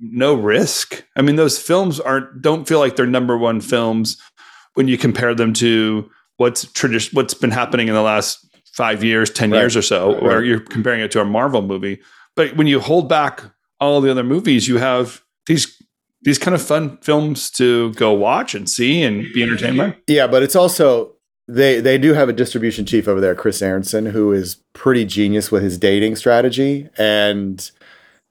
no 0.00 0.34
risk? 0.34 1.04
I 1.16 1.22
mean, 1.22 1.36
those 1.36 1.58
films 1.58 1.98
aren't 1.98 2.40
don't 2.40 2.68
feel 2.68 2.78
like 2.78 2.94
they're 2.96 3.06
number 3.06 3.36
one 3.36 3.60
films 3.60 4.16
when 4.74 4.88
you 4.88 4.96
compare 4.98 5.34
them 5.34 5.52
to 5.54 6.10
what's 6.36 6.64
tradition 6.72 7.14
what's 7.14 7.34
been 7.34 7.50
happening 7.50 7.88
in 7.88 7.94
the 7.94 8.02
last 8.02 8.44
five 8.72 9.04
years, 9.04 9.30
ten 9.30 9.50
Right. 9.50 9.60
years 9.60 9.76
or 9.76 9.82
so, 9.82 10.14
or 10.18 10.42
you're 10.42 10.60
comparing 10.60 11.00
it 11.00 11.10
to 11.12 11.20
a 11.20 11.24
Marvel 11.24 11.62
movie. 11.62 12.00
But 12.36 12.56
when 12.56 12.66
you 12.66 12.80
hold 12.80 13.08
back 13.08 13.42
all 13.80 14.00
the 14.00 14.10
other 14.10 14.24
movies, 14.24 14.66
you 14.68 14.78
have 14.78 15.22
these 15.46 15.76
these 16.22 16.38
kind 16.38 16.54
of 16.54 16.62
fun 16.62 16.98
films 17.02 17.50
to 17.50 17.92
go 17.94 18.12
watch 18.12 18.54
and 18.54 18.70
see 18.70 19.02
and 19.02 19.24
be 19.34 19.42
entertained 19.42 19.76
by. 19.76 19.96
Yeah, 20.06 20.26
but 20.28 20.42
it's 20.42 20.54
also 20.56 21.16
they 21.48 21.80
they 21.80 21.98
do 21.98 22.14
have 22.14 22.28
a 22.28 22.32
distribution 22.32 22.86
chief 22.86 23.08
over 23.08 23.20
there, 23.20 23.34
Chris 23.34 23.60
Aronson, 23.60 24.06
who 24.06 24.32
is 24.32 24.56
pretty 24.72 25.04
genius 25.04 25.50
with 25.50 25.62
his 25.62 25.76
dating 25.76 26.16
strategy, 26.16 26.88
and 26.96 27.70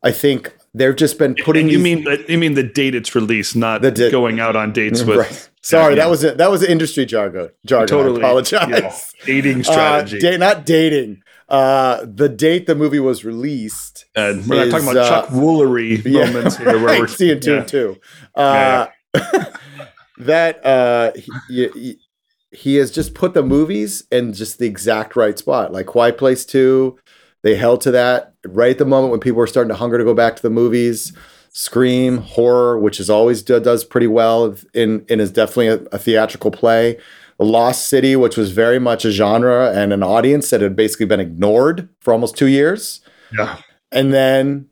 I 0.04 0.12
think 0.12 0.54
they've 0.74 0.96
just 0.96 1.20
been 1.20 1.36
putting. 1.36 1.64
And 1.66 1.72
you 1.72 1.78
these- 1.78 1.84
mean 1.84 2.04
the, 2.06 2.26
you 2.30 2.38
mean 2.38 2.54
the 2.56 2.64
date 2.64 2.96
it's 2.96 3.14
released, 3.14 3.56
not 3.56 3.82
The 3.84 3.92
di- 3.92 4.10
going 4.10 4.40
out 4.40 4.56
on 4.56 4.72
dates 4.72 5.04
with 5.04 5.18
Right. 5.18 5.50
Sorry, 5.64 5.94
Yeah. 5.96 6.04
that 6.04 6.10
was 6.10 6.24
it. 6.24 6.38
That 6.38 6.50
was 6.50 6.64
industry 6.64 7.06
jargon. 7.06 7.50
Jargon. 7.66 7.88
Totally. 7.88 8.24
I 8.24 8.26
apologize. 8.28 8.70
Yeah. 8.70 9.26
dating 9.26 9.60
Uh, 9.60 9.64
strategy. 9.64 10.20
da- 10.20 10.38
not 10.38 10.66
dating. 10.66 11.22
Uh, 11.50 12.06
the 12.06 12.30
date 12.30 12.66
the 12.66 12.76
movie 12.76 13.00
was 13.00 13.24
released. 13.26 14.06
and 14.16 14.48
we're 14.48 14.66
not 14.66 14.72
talking 14.72 14.90
about 14.90 15.06
uh, 15.06 15.10
Chuck 15.22 15.30
Woolery 15.32 16.02
Yeah, 16.06 16.26
moments 16.28 16.58
here, 16.58 16.66
where 16.68 16.78
right, 16.80 17.00
we're 17.00 17.08
seeing 17.08 17.40
two 17.40 17.58
and 17.58 17.68
two. 17.68 17.98
Uh, 18.34 18.88
that 20.18 20.66
uh, 20.66 21.12
he, 21.16 21.68
he, 21.70 22.00
he 22.52 22.76
has 22.76 22.92
just 22.92 23.14
put 23.14 23.34
the 23.34 23.44
movies 23.44 24.06
in 24.12 24.34
just 24.34 24.60
the 24.60 24.66
exact 24.66 25.16
right 25.16 25.38
spot. 25.38 25.72
Like 25.72 25.86
Quiet 25.88 26.18
Place 26.18 26.46
Two, 26.46 26.98
they 27.44 27.56
held 27.56 27.82
to 27.82 27.92
that 27.92 28.34
right 28.46 28.72
at 28.72 28.78
the 28.78 28.86
moment 28.86 29.12
when 29.12 29.20
people 29.20 29.38
were 29.40 29.48
starting 29.48 29.70
to 29.70 29.76
hunger 29.76 29.98
to 29.98 30.04
go 30.04 30.14
back 30.14 30.36
to 30.38 30.42
the 30.42 30.50
movies. 30.50 31.14
Scream, 31.54 32.18
horror, 32.18 32.80
which 32.80 33.00
is 33.00 33.10
always 33.10 33.42
do, 33.42 33.60
does 33.60 33.84
pretty 33.84 34.08
well 34.08 34.56
in 34.74 35.06
and 35.10 35.20
is 35.20 35.32
definitely 35.32 35.68
a, 35.68 35.96
a 35.96 36.00
theatrical 36.00 36.50
play. 36.52 36.98
Lost 37.40 37.88
City, 37.88 38.16
which 38.16 38.38
was 38.38 38.52
very 38.52 38.80
much 38.80 39.04
a 39.04 39.12
genre 39.12 39.72
and 39.72 39.92
an 39.92 40.04
audience 40.04 40.50
that 40.52 40.62
had 40.62 40.76
basically 40.76 41.08
been 41.08 41.20
ignored 41.20 41.90
for 42.00 42.14
almost 42.14 42.38
two 42.38 42.48
years. 42.48 43.02
Yeah. 43.38 43.58
And 43.92 44.14
then 44.14 44.68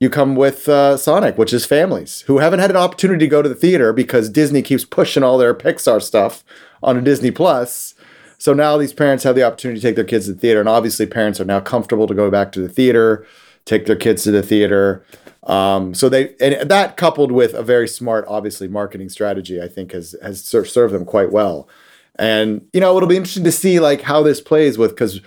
you 0.00 0.10
come 0.10 0.34
with 0.34 0.68
uh, 0.68 0.96
Sonic, 0.96 1.38
which 1.38 1.52
is 1.52 1.66
families 1.66 2.22
who 2.22 2.38
haven't 2.38 2.60
had 2.60 2.70
an 2.70 2.76
opportunity 2.76 3.26
to 3.26 3.30
go 3.30 3.42
to 3.42 3.48
the 3.48 3.54
theater 3.54 3.92
because 3.92 4.28
Disney 4.28 4.62
keeps 4.62 4.84
pushing 4.84 5.22
all 5.22 5.38
their 5.38 5.54
Pixar 5.54 6.02
stuff 6.02 6.42
on 6.82 6.96
a 6.96 7.02
Disney 7.02 7.30
Plus. 7.30 7.94
So 8.38 8.52
now 8.52 8.76
these 8.76 8.92
parents 8.92 9.24
have 9.24 9.36
the 9.36 9.44
opportunity 9.44 9.80
to 9.80 9.86
take 9.86 9.96
their 9.96 10.04
kids 10.04 10.26
to 10.26 10.32
the 10.32 10.40
theater, 10.40 10.60
and 10.60 10.68
obviously 10.68 11.06
parents 11.06 11.40
are 11.40 11.46
now 11.46 11.60
comfortable 11.60 12.06
to 12.06 12.14
go 12.14 12.30
back 12.30 12.52
to 12.52 12.60
the 12.60 12.68
theater, 12.68 13.26
take 13.64 13.86
their 13.86 13.96
kids 13.96 14.24
to 14.24 14.30
the 14.30 14.42
theater. 14.42 15.04
Um, 15.44 15.94
so 15.94 16.08
they 16.08 16.34
and 16.40 16.70
that 16.70 16.96
coupled 16.96 17.30
with 17.30 17.54
a 17.54 17.62
very 17.62 17.86
smart, 17.86 18.24
obviously 18.28 18.68
marketing 18.68 19.08
strategy, 19.08 19.60
I 19.60 19.68
think 19.68 19.92
has 19.92 20.14
has 20.22 20.42
ser- 20.42 20.64
served 20.64 20.94
them 20.94 21.04
quite 21.04 21.30
well. 21.32 21.68
And 22.16 22.66
you 22.72 22.80
know 22.80 22.96
it'll 22.96 23.08
be 23.08 23.16
interesting 23.16 23.44
to 23.44 23.52
see 23.52 23.80
like 23.80 24.02
how 24.02 24.22
this 24.22 24.40
plays 24.40 24.78
with 24.78 24.90
because 24.90 25.20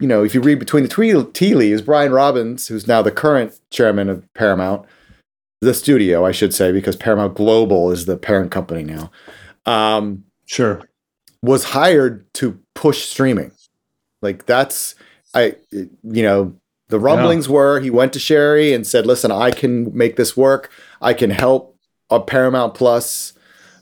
you 0.00 0.06
know, 0.06 0.24
if 0.24 0.34
you 0.34 0.40
read 0.40 0.58
between 0.58 0.82
the 0.82 0.88
twee- 0.88 1.24
tea 1.32 1.54
leaves, 1.54 1.82
Brian 1.82 2.12
Robbins, 2.12 2.68
who's 2.68 2.86
now 2.86 3.02
the 3.02 3.10
current 3.10 3.58
chairman 3.70 4.08
of 4.08 4.32
Paramount, 4.34 4.86
the 5.60 5.74
studio, 5.74 6.24
I 6.26 6.32
should 6.32 6.54
say, 6.54 6.72
because 6.72 6.96
Paramount 6.96 7.34
Global 7.34 7.90
is 7.90 8.06
the 8.06 8.16
parent 8.16 8.50
company 8.50 8.82
now, 8.84 9.10
um, 9.66 10.24
Sure. 10.46 10.82
was 11.42 11.64
hired 11.64 12.32
to 12.34 12.58
push 12.74 13.04
streaming. 13.04 13.52
Like 14.20 14.46
that's, 14.46 14.94
I, 15.34 15.56
you 15.70 16.22
know, 16.22 16.54
the 16.92 17.00
rumblings 17.00 17.48
were 17.48 17.80
he 17.80 17.90
went 17.90 18.12
to 18.12 18.18
Shari 18.18 18.72
and 18.72 18.86
said, 18.86 19.06
"Listen, 19.06 19.32
I 19.32 19.50
can 19.50 19.96
make 19.96 20.16
this 20.16 20.36
work. 20.36 20.70
I 21.00 21.14
can 21.14 21.30
help 21.30 21.76
a 22.10 22.20
Paramount 22.20 22.74
Plus. 22.74 23.32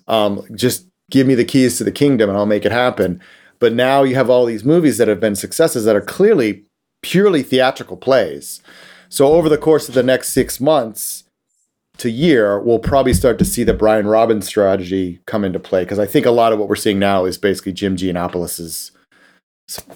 Um, 0.07 0.47
just 0.55 0.87
give 1.11 1.26
me 1.26 1.35
the 1.35 1.45
keys 1.45 1.76
to 1.79 1.85
the 1.85 1.93
kingdom, 1.93 2.31
and 2.31 2.38
I'll 2.38 2.47
make 2.47 2.64
it 2.64 2.73
happen." 2.73 3.21
But 3.59 3.75
now 3.75 4.05
you 4.05 4.14
have 4.14 4.31
all 4.31 4.47
these 4.47 4.64
movies 4.64 4.97
that 4.99 5.09
have 5.09 5.21
been 5.21 5.35
successes 5.35 5.85
that 5.85 5.97
are 5.97 6.00
clearly 6.00 6.64
purely 7.02 7.43
theatrical 7.43 7.97
plays. 7.97 8.62
So 9.09 9.33
over 9.33 9.49
the 9.49 9.59
course 9.59 9.88
of 9.88 9.95
the 9.95 10.05
next 10.05 10.29
six 10.29 10.61
months 10.61 11.25
to 11.99 12.11
year, 12.11 12.61
we'll 12.61 12.79
probably 12.79 13.12
start 13.12 13.40
to 13.40 13.45
see 13.45 13.64
the 13.64 13.75
Brian 13.75 14.07
Robbins 14.07 14.47
strategy 14.47 15.19
come 15.26 15.45
into 15.45 15.59
play 15.59 15.83
because 15.83 15.99
I 15.99 16.07
think 16.07 16.26
a 16.26 16.31
lot 16.31 16.52
of 16.52 16.61
what 16.61 16.69
we're 16.69 16.76
seeing 16.76 17.00
now 17.00 17.25
is 17.25 17.37
basically 17.37 17.73
Jim 17.73 17.97
Gianopulos' 17.97 18.93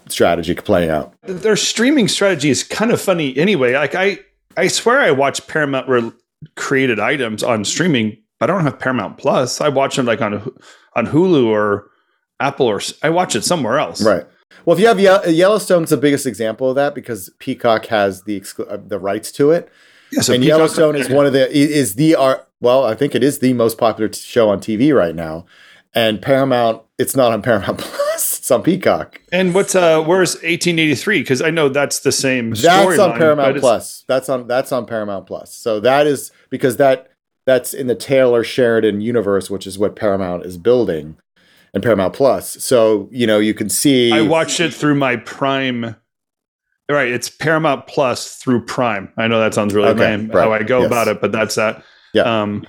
strategy 0.08 0.54
playing 0.54 0.90
out. 0.90 1.14
Their 1.22 1.56
streaming 1.56 2.08
strategy 2.08 2.50
is 2.50 2.62
kind 2.62 2.90
of 2.90 3.00
funny 3.00 3.36
anyway. 3.36 3.74
Like 3.74 3.94
I, 3.94 4.18
I 4.56 4.68
swear 4.68 5.00
I 5.00 5.10
watch 5.10 5.46
Paramount 5.46 5.88
re- 5.88 6.12
created 6.56 7.00
items 7.00 7.42
on 7.42 7.64
streaming. 7.64 8.18
But 8.40 8.50
I 8.50 8.54
don't 8.54 8.64
have 8.64 8.78
Paramount 8.80 9.16
Plus. 9.16 9.60
I 9.60 9.68
watch 9.68 9.96
them 9.96 10.06
like 10.06 10.20
on 10.20 10.34
on 10.96 11.06
Hulu 11.06 11.46
or 11.46 11.88
Apple 12.40 12.66
or 12.66 12.80
I 13.02 13.08
watch 13.10 13.36
it 13.36 13.44
somewhere 13.44 13.78
else. 13.78 14.04
Right. 14.04 14.24
Well, 14.64 14.76
if 14.76 14.80
you 14.80 14.88
have 14.88 14.98
Ye- 15.00 15.32
Yellowstone's 15.32 15.90
the 15.90 15.96
biggest 15.96 16.26
example 16.26 16.68
of 16.68 16.74
that 16.76 16.94
because 16.94 17.30
Peacock 17.38 17.86
has 17.86 18.22
the 18.24 18.38
exclu- 18.38 18.70
uh, 18.70 18.78
the 18.84 18.98
rights 18.98 19.30
to 19.32 19.50
it, 19.52 19.68
Yeah, 20.10 20.20
so 20.20 20.32
and 20.34 20.42
Peacock- 20.42 20.58
Yellowstone 20.58 20.96
is 20.96 21.08
one 21.08 21.26
of 21.26 21.32
the 21.32 21.50
is 21.50 21.94
the 21.94 22.14
art. 22.16 22.46
Well, 22.60 22.84
I 22.84 22.94
think 22.94 23.14
it 23.14 23.22
is 23.22 23.38
the 23.38 23.52
most 23.52 23.78
popular 23.78 24.08
t- 24.08 24.20
show 24.20 24.48
on 24.50 24.58
TV 24.60 24.94
right 24.94 25.14
now, 25.14 25.46
and 25.94 26.20
Paramount. 26.20 26.82
It's 26.98 27.14
not 27.16 27.32
on 27.32 27.40
Paramount 27.42 27.78
Plus. 27.78 28.00
It's 28.44 28.50
on 28.50 28.62
Peacock. 28.62 29.22
And 29.32 29.54
what's 29.54 29.74
uh 29.74 30.02
where's 30.02 30.34
1883? 30.34 31.20
Because 31.20 31.40
I 31.40 31.48
know 31.48 31.70
that's 31.70 32.00
the 32.00 32.12
same. 32.12 32.50
That's 32.50 32.98
on 32.98 33.12
but 33.12 33.16
Paramount 33.16 33.56
Plus. 33.56 34.04
That's 34.06 34.28
on 34.28 34.46
that's 34.46 34.70
on 34.70 34.84
Paramount 34.84 35.26
Plus. 35.26 35.54
So 35.54 35.80
that 35.80 36.06
is 36.06 36.30
because 36.50 36.76
that 36.76 37.10
that's 37.46 37.72
in 37.72 37.86
the 37.86 37.94
Taylor 37.94 38.44
Sheridan 38.44 39.00
universe, 39.00 39.48
which 39.48 39.66
is 39.66 39.78
what 39.78 39.96
Paramount 39.96 40.44
is 40.44 40.58
building, 40.58 41.16
and 41.72 41.82
Paramount 41.82 42.12
Plus. 42.12 42.62
So 42.62 43.08
you 43.10 43.26
know 43.26 43.38
you 43.38 43.54
can 43.54 43.70
see. 43.70 44.12
I 44.12 44.20
watched 44.20 44.60
it 44.60 44.74
through 44.74 44.96
my 44.96 45.16
Prime. 45.16 45.96
Right, 46.90 47.08
it's 47.08 47.30
Paramount 47.30 47.86
Plus 47.86 48.36
through 48.36 48.66
Prime. 48.66 49.10
I 49.16 49.26
know 49.26 49.40
that 49.40 49.54
sounds 49.54 49.72
really 49.72 49.88
Okay, 49.88 50.00
lame 50.00 50.28
right, 50.28 50.44
how 50.44 50.52
I 50.52 50.62
go 50.64 50.80
yes. 50.80 50.88
about 50.88 51.08
it, 51.08 51.22
but 51.22 51.32
that's 51.32 51.54
that. 51.54 51.82
Yeah. 52.12 52.42
Um, 52.42 52.66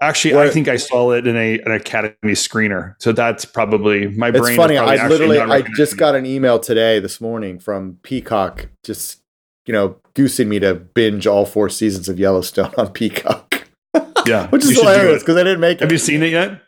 actually, 0.00 0.34
What- 0.34 0.46
I 0.46 0.50
think 0.50 0.68
I 0.68 0.76
saw 0.76 1.12
it 1.12 1.26
in 1.26 1.36
a 1.36 1.58
an 1.60 1.72
Academy 1.72 2.32
screener, 2.32 2.94
so 2.98 3.12
that's 3.12 3.44
probably 3.44 4.08
my 4.08 4.30
brain. 4.30 4.44
It's 4.54 4.56
funny. 4.56 4.78
I 4.78 5.06
literally 5.08 5.38
I 5.40 5.62
just 5.76 5.96
got 5.96 6.14
an 6.14 6.26
email 6.26 6.58
today 6.58 7.00
this 7.00 7.20
morning 7.20 7.58
from 7.58 7.98
Peacock, 8.02 8.68
just 8.84 9.20
you 9.66 9.72
know, 9.72 9.96
goosing 10.14 10.48
me 10.48 10.58
to 10.58 10.74
binge 10.74 11.26
all 11.26 11.44
four 11.46 11.68
seasons 11.68 12.08
of 12.08 12.18
Yellowstone 12.18 12.72
on 12.76 12.92
Peacock, 12.92 13.68
yeah, 14.26 14.48
which 14.48 14.64
is 14.64 14.78
hilarious 14.78 15.22
because 15.22 15.36
I 15.36 15.44
didn't 15.44 15.60
make 15.60 15.78
it. 15.78 15.82
Have 15.82 15.92
you 15.92 15.98
seen 15.98 16.22
it 16.22 16.30
yet? 16.32 16.60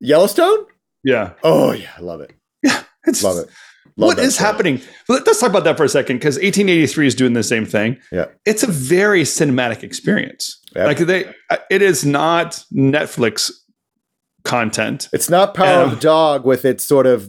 Yellowstone? 0.00 0.66
Yeah, 1.04 1.32
Oh 1.42 1.72
yeah, 1.72 1.90
I 1.96 2.00
love 2.00 2.20
it. 2.20 2.32
Yeah, 2.62 2.82
it's 3.06 3.22
Love 3.22 3.38
it. 3.38 3.48
Love 3.98 4.08
What 4.08 4.18
is 4.18 4.36
show. 4.36 4.44
happening? 4.44 4.80
Let- 5.08 5.26
Let's 5.26 5.40
talk 5.40 5.50
about 5.50 5.64
that 5.64 5.76
for 5.76 5.84
a 5.84 5.88
second 5.88 6.16
because 6.18 6.36
1883 6.36 7.06
is 7.06 7.14
doing 7.14 7.32
the 7.32 7.42
same 7.42 7.64
thing. 7.64 7.98
Yeah. 8.12 8.26
It's 8.44 8.62
a 8.62 8.66
very 8.66 9.22
cinematic 9.22 9.82
experience. 9.82 10.60
Yep. 10.74 10.86
Like 10.86 10.98
they, 10.98 11.32
it 11.70 11.80
is 11.82 12.04
not 12.04 12.62
Netflix 12.74 13.50
content. 14.44 15.08
It's 15.12 15.28
not 15.30 15.54
Power 15.54 15.66
Yeah. 15.66 15.82
of 15.84 15.90
the 15.92 15.96
Dog 15.96 16.44
with 16.44 16.64
its 16.64 16.84
sort 16.84 17.06
of 17.06 17.28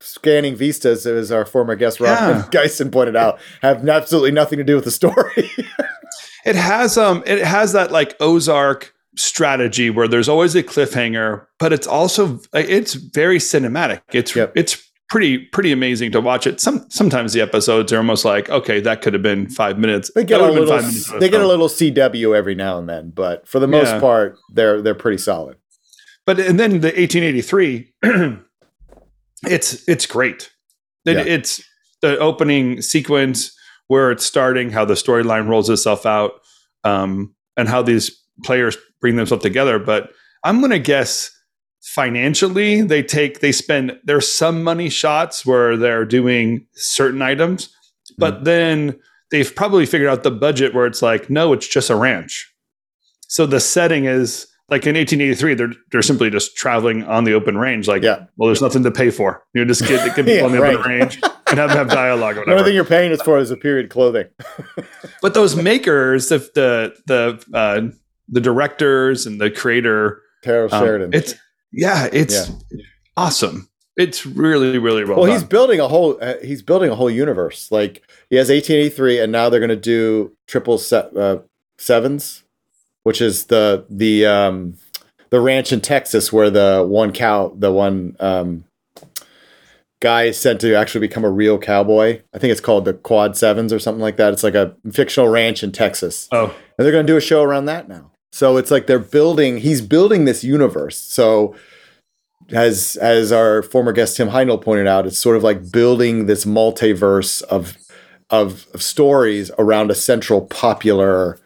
scanning 0.00 0.56
vistas, 0.56 1.04
as 1.06 1.30
our 1.32 1.44
former 1.44 1.74
guest 1.74 2.00
Robin 2.00 2.36
Yeah. 2.38 2.42
Geisen 2.62 2.90
pointed 2.92 3.16
out, 3.16 3.38
have 3.60 3.86
absolutely 3.88 4.30
nothing 4.30 4.58
to 4.58 4.64
do 4.64 4.74
with 4.76 4.84
the 4.84 4.90
story. 4.90 5.50
It 6.46 6.56
has 6.56 6.98
um, 6.98 7.22
it 7.24 7.42
has 7.42 7.72
that 7.72 7.90
like 7.90 8.16
Ozark 8.20 8.92
strategy 9.16 9.88
where 9.88 10.06
there's 10.06 10.28
always 10.28 10.54
a 10.54 10.62
cliffhanger, 10.62 11.46
but 11.58 11.72
it's 11.72 11.86
also 11.86 12.38
it's 12.52 12.92
very 12.92 13.38
cinematic. 13.38 14.02
It's 14.12 14.36
Yep. 14.36 14.52
it's 14.54 14.83
pretty 15.10 15.38
pretty 15.38 15.70
amazing 15.72 16.10
to 16.12 16.20
watch 16.20 16.46
it. 16.46 16.60
Some 16.60 16.86
sometimes 16.90 17.32
the 17.32 17.40
episodes 17.40 17.92
are 17.92 17.98
almost 17.98 18.24
like 18.24 18.48
okay, 18.50 18.80
that 18.80 19.02
could 19.02 19.12
have 19.12 19.22
been 19.22 19.48
five 19.48 19.78
minutes. 19.78 20.10
they 20.14 20.24
get 20.24 20.40
a 20.40 20.44
would 20.44 20.54
have 20.56 20.66
been 20.68 20.86
little, 20.94 21.20
they 21.20 21.28
get 21.28 21.40
a 21.40 21.46
little 21.46 21.68
CW 21.68 22.36
every 22.36 22.54
now 22.54 22.78
and 22.78 22.88
then, 22.88 23.10
but 23.10 23.46
for 23.46 23.58
the 23.60 23.68
most 23.68 23.88
Yeah. 23.88 24.00
part, 24.00 24.36
they're 24.52 24.80
they're 24.82 24.94
pretty 24.94 25.18
solid. 25.18 25.56
But 26.26 26.40
and 26.40 26.58
then 26.58 26.80
the 26.80 26.88
1883, 26.88 27.92
it's 29.44 29.86
it's 29.88 30.06
great. 30.06 30.50
It, 31.04 31.12
Yeah. 31.16 31.22
It's 31.34 31.62
the 32.00 32.18
opening 32.18 32.82
sequence 32.82 33.54
where 33.88 34.10
it's 34.10 34.24
starting, 34.24 34.70
how 34.70 34.84
the 34.84 34.94
storyline 34.94 35.48
rolls 35.48 35.68
itself 35.68 36.06
out, 36.06 36.32
um, 36.84 37.34
and 37.56 37.68
how 37.68 37.82
these 37.82 38.10
players 38.44 38.76
bring 39.00 39.16
themselves 39.16 39.42
together. 39.42 39.78
But 39.78 40.10
I'm 40.44 40.60
gonna 40.60 40.78
guess 40.78 41.30
financially 41.94 42.82
they 42.82 43.02
take 43.02 43.38
they 43.40 43.52
spend 43.52 43.96
there's 44.04 44.28
some 44.28 44.64
money 44.64 44.88
shots 44.88 45.46
where 45.46 45.76
they're 45.76 46.04
doing 46.04 46.66
certain 46.74 47.22
items, 47.22 47.72
but 48.18 48.44
then 48.44 48.98
they've 49.30 49.54
probably 49.54 49.86
figured 49.86 50.10
out 50.10 50.22
the 50.24 50.30
budget 50.30 50.74
where 50.74 50.86
it's 50.86 51.02
like, 51.02 51.30
no, 51.30 51.52
it's 51.52 51.68
just 51.68 51.90
a 51.90 51.96
ranch. 51.96 52.52
So 53.28 53.46
the 53.46 53.60
setting 53.60 54.06
is 54.06 54.46
like 54.68 54.86
in 54.86 54.96
1883, 54.96 55.54
they're 55.54 55.72
they're 55.92 56.02
simply 56.02 56.30
just 56.30 56.56
traveling 56.56 57.04
on 57.04 57.24
the 57.24 57.34
open 57.34 57.56
range. 57.58 57.86
Like, 57.86 58.02
Yeah. 58.02 58.24
well, 58.36 58.48
there's 58.48 58.62
nothing 58.62 58.82
to 58.82 58.90
pay 58.90 59.10
for. 59.10 59.44
You 59.54 59.62
know, 59.64 59.68
just 59.68 59.86
get, 59.86 60.04
get 60.04 60.16
people 60.16 60.34
Yeah, 60.34 60.44
on 60.44 60.52
the 60.52 60.66
open 60.66 60.90
range 60.90 61.20
and 61.48 61.58
have 61.58 61.68
them 61.70 61.78
have 61.78 61.90
dialogue 61.90 62.38
or 62.38 62.44
The 62.44 62.52
only 62.52 62.64
thing 62.64 62.74
you're 62.74 62.84
paying 62.84 63.12
is 63.12 63.22
for 63.22 63.38
is 63.38 63.50
a 63.52 63.56
period 63.56 63.90
clothing. 63.90 64.26
But 65.22 65.32
those 65.32 65.56
makers, 65.56 66.30
if 66.32 66.52
the 66.54 66.94
the 67.06 67.42
uh, 67.54 67.94
the 68.28 68.40
directors 68.42 69.24
and 69.26 69.40
the 69.40 69.50
creator, 69.50 70.20
Taylor 70.42 70.68
um, 70.70 70.84
Sheridan. 70.84 71.10
it's 71.14 71.34
yeah, 71.74 72.08
it's 72.12 72.50
awesome. 73.16 73.68
It's 73.96 74.26
really 74.26 74.78
really 74.78 75.04
well, 75.04 75.18
well, 75.18 75.26
done. 75.26 75.34
he's 75.34 75.44
building 75.44 75.80
a 75.80 75.88
whole 75.88 76.18
uh, 76.20 76.34
he's 76.42 76.62
building 76.62 76.90
a 76.90 76.94
whole 76.94 77.10
universe. 77.10 77.70
Like 77.70 78.02
he 78.30 78.36
has 78.36 78.48
1883, 78.48 79.20
and 79.20 79.32
now 79.32 79.48
they're 79.48 79.60
going 79.60 79.68
to 79.68 79.76
do 79.76 80.36
triple 80.48 80.78
se- 80.78 81.10
uh, 81.16 81.38
sevens, 81.78 82.42
which 83.04 83.20
is 83.20 83.46
the 83.46 83.86
the 83.88 84.26
um, 84.26 84.74
the 85.30 85.40
ranch 85.40 85.72
in 85.72 85.80
Texas 85.80 86.32
where 86.32 86.50
the 86.50 86.84
one 86.88 87.12
cow, 87.12 87.52
the 87.56 87.72
one 87.72 88.16
um, 88.20 88.64
guy 90.00 90.24
is 90.24 90.38
sent 90.38 90.60
to 90.60 90.74
actually 90.74 91.00
become 91.06 91.24
a 91.24 91.30
real 91.30 91.58
cowboy. 91.58 92.20
I 92.32 92.38
think 92.38 92.50
it's 92.50 92.60
called 92.60 92.84
the 92.84 92.94
Quad 92.94 93.36
Sevens 93.36 93.72
or 93.72 93.78
something 93.78 94.02
like 94.02 94.16
that. 94.16 94.32
It's 94.32 94.44
like 94.44 94.54
a 94.54 94.76
fictional 94.92 95.28
ranch 95.28 95.62
in 95.62 95.72
Texas. 95.72 96.28
Oh, 96.32 96.46
and 96.46 96.84
they're 96.84 96.92
going 96.92 97.06
to 97.06 97.12
do 97.12 97.16
a 97.16 97.20
show 97.20 97.42
around 97.42 97.66
that 97.66 97.88
now. 97.88 98.10
So 98.34 98.56
it's 98.56 98.72
like 98.72 98.88
they're 98.88 98.98
building. 98.98 99.58
He's 99.58 99.80
building 99.80 100.24
this 100.24 100.42
universe. 100.42 100.98
So 100.98 101.54
as 102.50 102.96
as 102.96 103.30
our 103.30 103.62
former 103.62 103.92
guest 103.92 104.16
Tim 104.16 104.30
Heinel 104.30 104.60
pointed 104.60 104.88
out, 104.88 105.06
it's 105.06 105.20
sort 105.20 105.36
of 105.36 105.44
like 105.44 105.70
building 105.70 106.26
this 106.26 106.44
multiverse 106.44 107.42
of 107.42 107.76
of, 108.30 108.66
of 108.74 108.82
stories 108.82 109.52
around 109.56 109.92
a 109.92 109.94
central 109.94 110.40
popular 110.40 111.38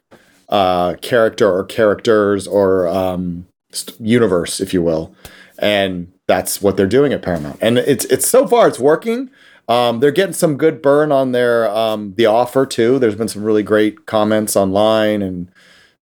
uh, 0.49 0.95
character 1.02 1.52
or 1.52 1.62
characters 1.62 2.47
or 2.47 2.88
um, 2.88 3.47
st- 3.71 4.00
universe, 4.00 4.59
if 4.59 4.73
you 4.73 4.80
will, 4.80 5.14
and 5.59 6.11
that's 6.26 6.62
what 6.62 6.78
they're 6.78 6.87
doing 6.87 7.12
at 7.12 7.21
Paramount. 7.21 7.59
And 7.61 7.76
it's 7.76 8.07
it's 8.07 8.26
so 8.26 8.47
far 8.47 8.66
it's 8.66 8.78
working. 8.78 9.28
Um, 9.68 10.00
they're 10.00 10.11
getting 10.11 10.33
some 10.33 10.57
good 10.57 10.80
burn 10.80 11.12
on 11.12 11.33
their 11.33 11.68
um, 11.68 12.14
the 12.16 12.25
offer 12.25 12.64
too. 12.64 12.99
There's 12.99 13.14
been 13.14 13.28
some 13.28 13.45
really 13.45 13.62
great 13.62 14.07
comments 14.07 14.57
online, 14.57 15.21
and 15.21 15.52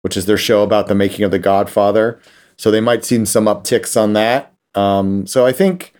which 0.06 0.16
is 0.16 0.26
their 0.26 0.38
show 0.38 0.62
about 0.62 0.86
the 0.86 0.94
making 0.94 1.24
of 1.24 1.32
the 1.32 1.38
Godfather. 1.38 2.20
So 2.56 2.70
they 2.70 2.80
might 2.80 3.04
see 3.04 3.24
some 3.24 3.46
upticks 3.46 4.00
on 4.00 4.12
that. 4.12 4.52
Um, 4.76 5.26
so 5.26 5.44
I 5.44 5.50
think, 5.50 5.92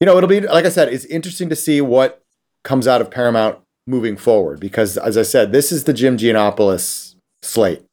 you 0.00 0.06
know, 0.06 0.16
it'll 0.16 0.28
be 0.28 0.40
like 0.40 0.64
I 0.64 0.70
said, 0.70 0.92
it's 0.92 1.04
interesting 1.04 1.48
to 1.50 1.54
see 1.54 1.80
what 1.80 2.20
comes 2.64 2.88
out 2.88 3.00
of 3.00 3.12
Paramount 3.12 3.60
moving 3.86 4.16
forward 4.16 4.58
because, 4.58 4.98
as 4.98 5.16
I 5.16 5.22
said, 5.22 5.52
this 5.52 5.70
is 5.70 5.84
the 5.84 5.92
Jim 5.92 6.16
Gianopulos 6.16 7.14
slate 7.44 7.84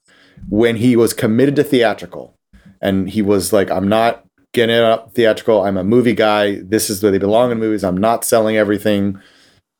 when 0.49 0.77
he 0.77 0.95
was 0.95 1.13
committed 1.13 1.55
to 1.57 1.63
theatrical, 1.63 2.33
and 2.81 3.07
he 3.11 3.21
was 3.21 3.53
like, 3.53 3.69
"I'm 3.69 3.87
not 3.87 4.25
getting 4.55 4.75
up 4.77 5.13
theatrical. 5.13 5.63
I'm 5.63 5.77
a 5.77 5.83
movie 5.83 6.15
guy. 6.15 6.55
This 6.55 6.89
is 6.89 7.03
where 7.03 7.11
they 7.11 7.19
belong 7.19 7.51
in 7.51 7.59
movies. 7.59 7.83
I'm 7.83 7.97
not 7.97 8.25
selling 8.25 8.57
everything 8.57 9.21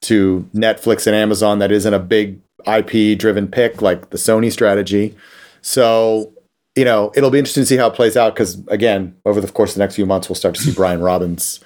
to 0.04 0.48
Netflix 0.54 1.08
and 1.08 1.16
Amazon 1.16 1.58
that 1.58 1.72
isn't 1.72 1.94
a 1.96 1.98
big 1.98 2.40
IP 2.68 3.18
driven 3.18 3.48
pick 3.48 3.82
like 3.82 4.12
the 4.12 4.18
Sony 4.18 4.52
strategy. 4.52 5.16
So, 5.62 6.34
you 6.76 6.86
know, 6.86 7.12
it'll 7.16 7.30
be 7.30 7.40
interesting 7.40 7.62
to 7.62 7.68
see 7.68 7.78
how 7.78 7.88
it 7.88 7.96
plays 7.96 8.18
out 8.18 8.34
because, 8.34 8.66
again, 8.68 9.16
over 9.26 9.42
the 9.42 9.52
course 9.52 9.72
of 9.72 9.76
the 9.76 9.80
next 9.80 9.96
few 9.96 10.06
months, 10.06 10.30
we'll 10.30 10.36
start 10.36 10.56
to 10.56 10.62
see 10.62 10.74
Brian 10.74 11.02
Robbins' 11.02 11.60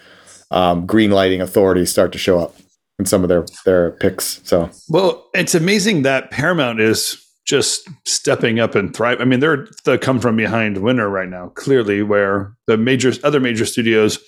um, 0.52 0.86
green 0.86 1.12
lighting 1.12 1.42
authorities 1.42 1.92
start 1.92 2.12
to 2.14 2.18
show 2.18 2.40
up 2.40 2.56
in 3.00 3.06
some 3.06 3.24
of 3.24 3.30
their 3.30 3.46
their 3.66 3.92
picks. 3.92 4.42
So, 4.44 4.70
well, 4.90 5.28
it's 5.34 5.56
amazing 5.56 6.04
that 6.04 6.32
Paramount 6.32 6.80
is 6.80 7.22
just 7.46 7.88
stepping 8.06 8.60
up 8.60 8.74
and 8.76 8.96
thrive. 8.96 9.22
I 9.22 9.26
mean, 9.26 9.40
they're 9.40 9.68
the 9.84 9.98
come 9.98 10.20
from 10.20 10.36
behind 10.36 10.80
winner 10.80 11.10
right 11.10 11.30
now, 11.30 11.50
clearly, 11.50 12.02
where 12.02 12.54
the 12.68 12.78
major 12.78 13.14
other 13.24 13.40
major 13.40 13.66
studios 13.66 14.20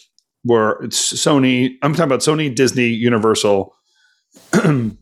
were 0.44 0.80
Sony. 0.88 1.76
I'm 1.82 1.94
talking 1.94 2.06
about 2.06 2.20
Sony, 2.20 2.54
Disney, 2.54 2.88
Universal, 2.88 3.74
and 4.54 4.98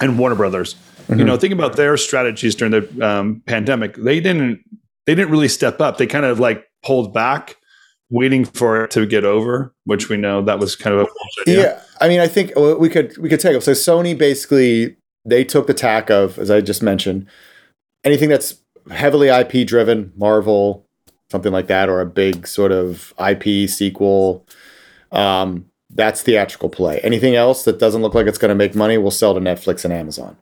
Warner 0.00 0.36
Brothers. 0.36 0.76
Mm-hmm. 1.06 1.18
You 1.18 1.24
know, 1.24 1.36
think 1.36 1.52
about 1.52 1.76
their 1.76 1.96
strategies 1.96 2.54
during 2.54 2.72
the 2.72 3.06
um, 3.06 3.42
pandemic. 3.46 3.94
They 3.96 4.20
didn't 4.20 4.62
they 5.06 5.14
didn't 5.14 5.30
really 5.30 5.48
step 5.48 5.80
up. 5.80 5.98
They 5.98 6.06
kind 6.06 6.24
of 6.24 6.40
like 6.40 6.66
pulled 6.82 7.14
back, 7.14 7.56
waiting 8.10 8.44
for 8.44 8.84
it 8.84 8.90
to 8.92 9.06
get 9.06 9.24
over, 9.24 9.72
which 9.84 10.08
we 10.08 10.16
know 10.16 10.42
that 10.42 10.58
was 10.58 10.74
kind 10.74 10.96
of 10.96 11.06
a 11.06 11.50
yeah. 11.50 11.80
I 12.00 12.08
mean, 12.08 12.20
I 12.20 12.26
think 12.26 12.52
we 12.56 12.88
could 12.88 13.16
we 13.18 13.28
could 13.28 13.40
take 13.40 13.56
it. 13.56 13.62
So 13.62 13.72
Sony 13.72 14.16
basically 14.16 14.96
they 15.24 15.44
took 15.44 15.66
the 15.66 15.74
tack 15.74 16.10
of, 16.10 16.38
as 16.38 16.50
I 16.50 16.60
just 16.60 16.82
mentioned, 16.82 17.26
anything 18.04 18.28
that's 18.28 18.56
heavily 18.90 19.28
IP 19.28 19.66
driven, 19.66 20.12
Marvel, 20.16 20.86
something 21.30 21.52
like 21.52 21.66
that, 21.66 21.88
or 21.88 22.00
a 22.00 22.06
big 22.06 22.46
sort 22.46 22.72
of 22.72 23.12
IP 23.18 23.68
sequel. 23.68 24.46
Um, 25.12 25.66
that's 25.90 26.22
theatrical 26.22 26.68
play. 26.68 27.00
Anything 27.00 27.36
else 27.36 27.64
that 27.64 27.78
doesn't 27.78 28.02
look 28.02 28.14
like 28.14 28.26
it's 28.26 28.38
going 28.38 28.48
to 28.50 28.54
make 28.54 28.74
money 28.74 28.98
we'll 28.98 29.10
sell 29.10 29.34
to 29.34 29.40
Netflix 29.40 29.84
and 29.84 29.92
Amazon. 29.92 30.36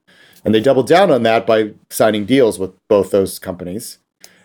And 0.45 0.55
they 0.55 0.61
doubled 0.61 0.87
down 0.87 1.11
on 1.11 1.23
that 1.23 1.47
by 1.47 1.73
signing 1.91 2.27
deals 2.27 2.59
with 2.59 2.73
both 2.89 3.11
those 3.11 3.39
companies. 3.39 3.99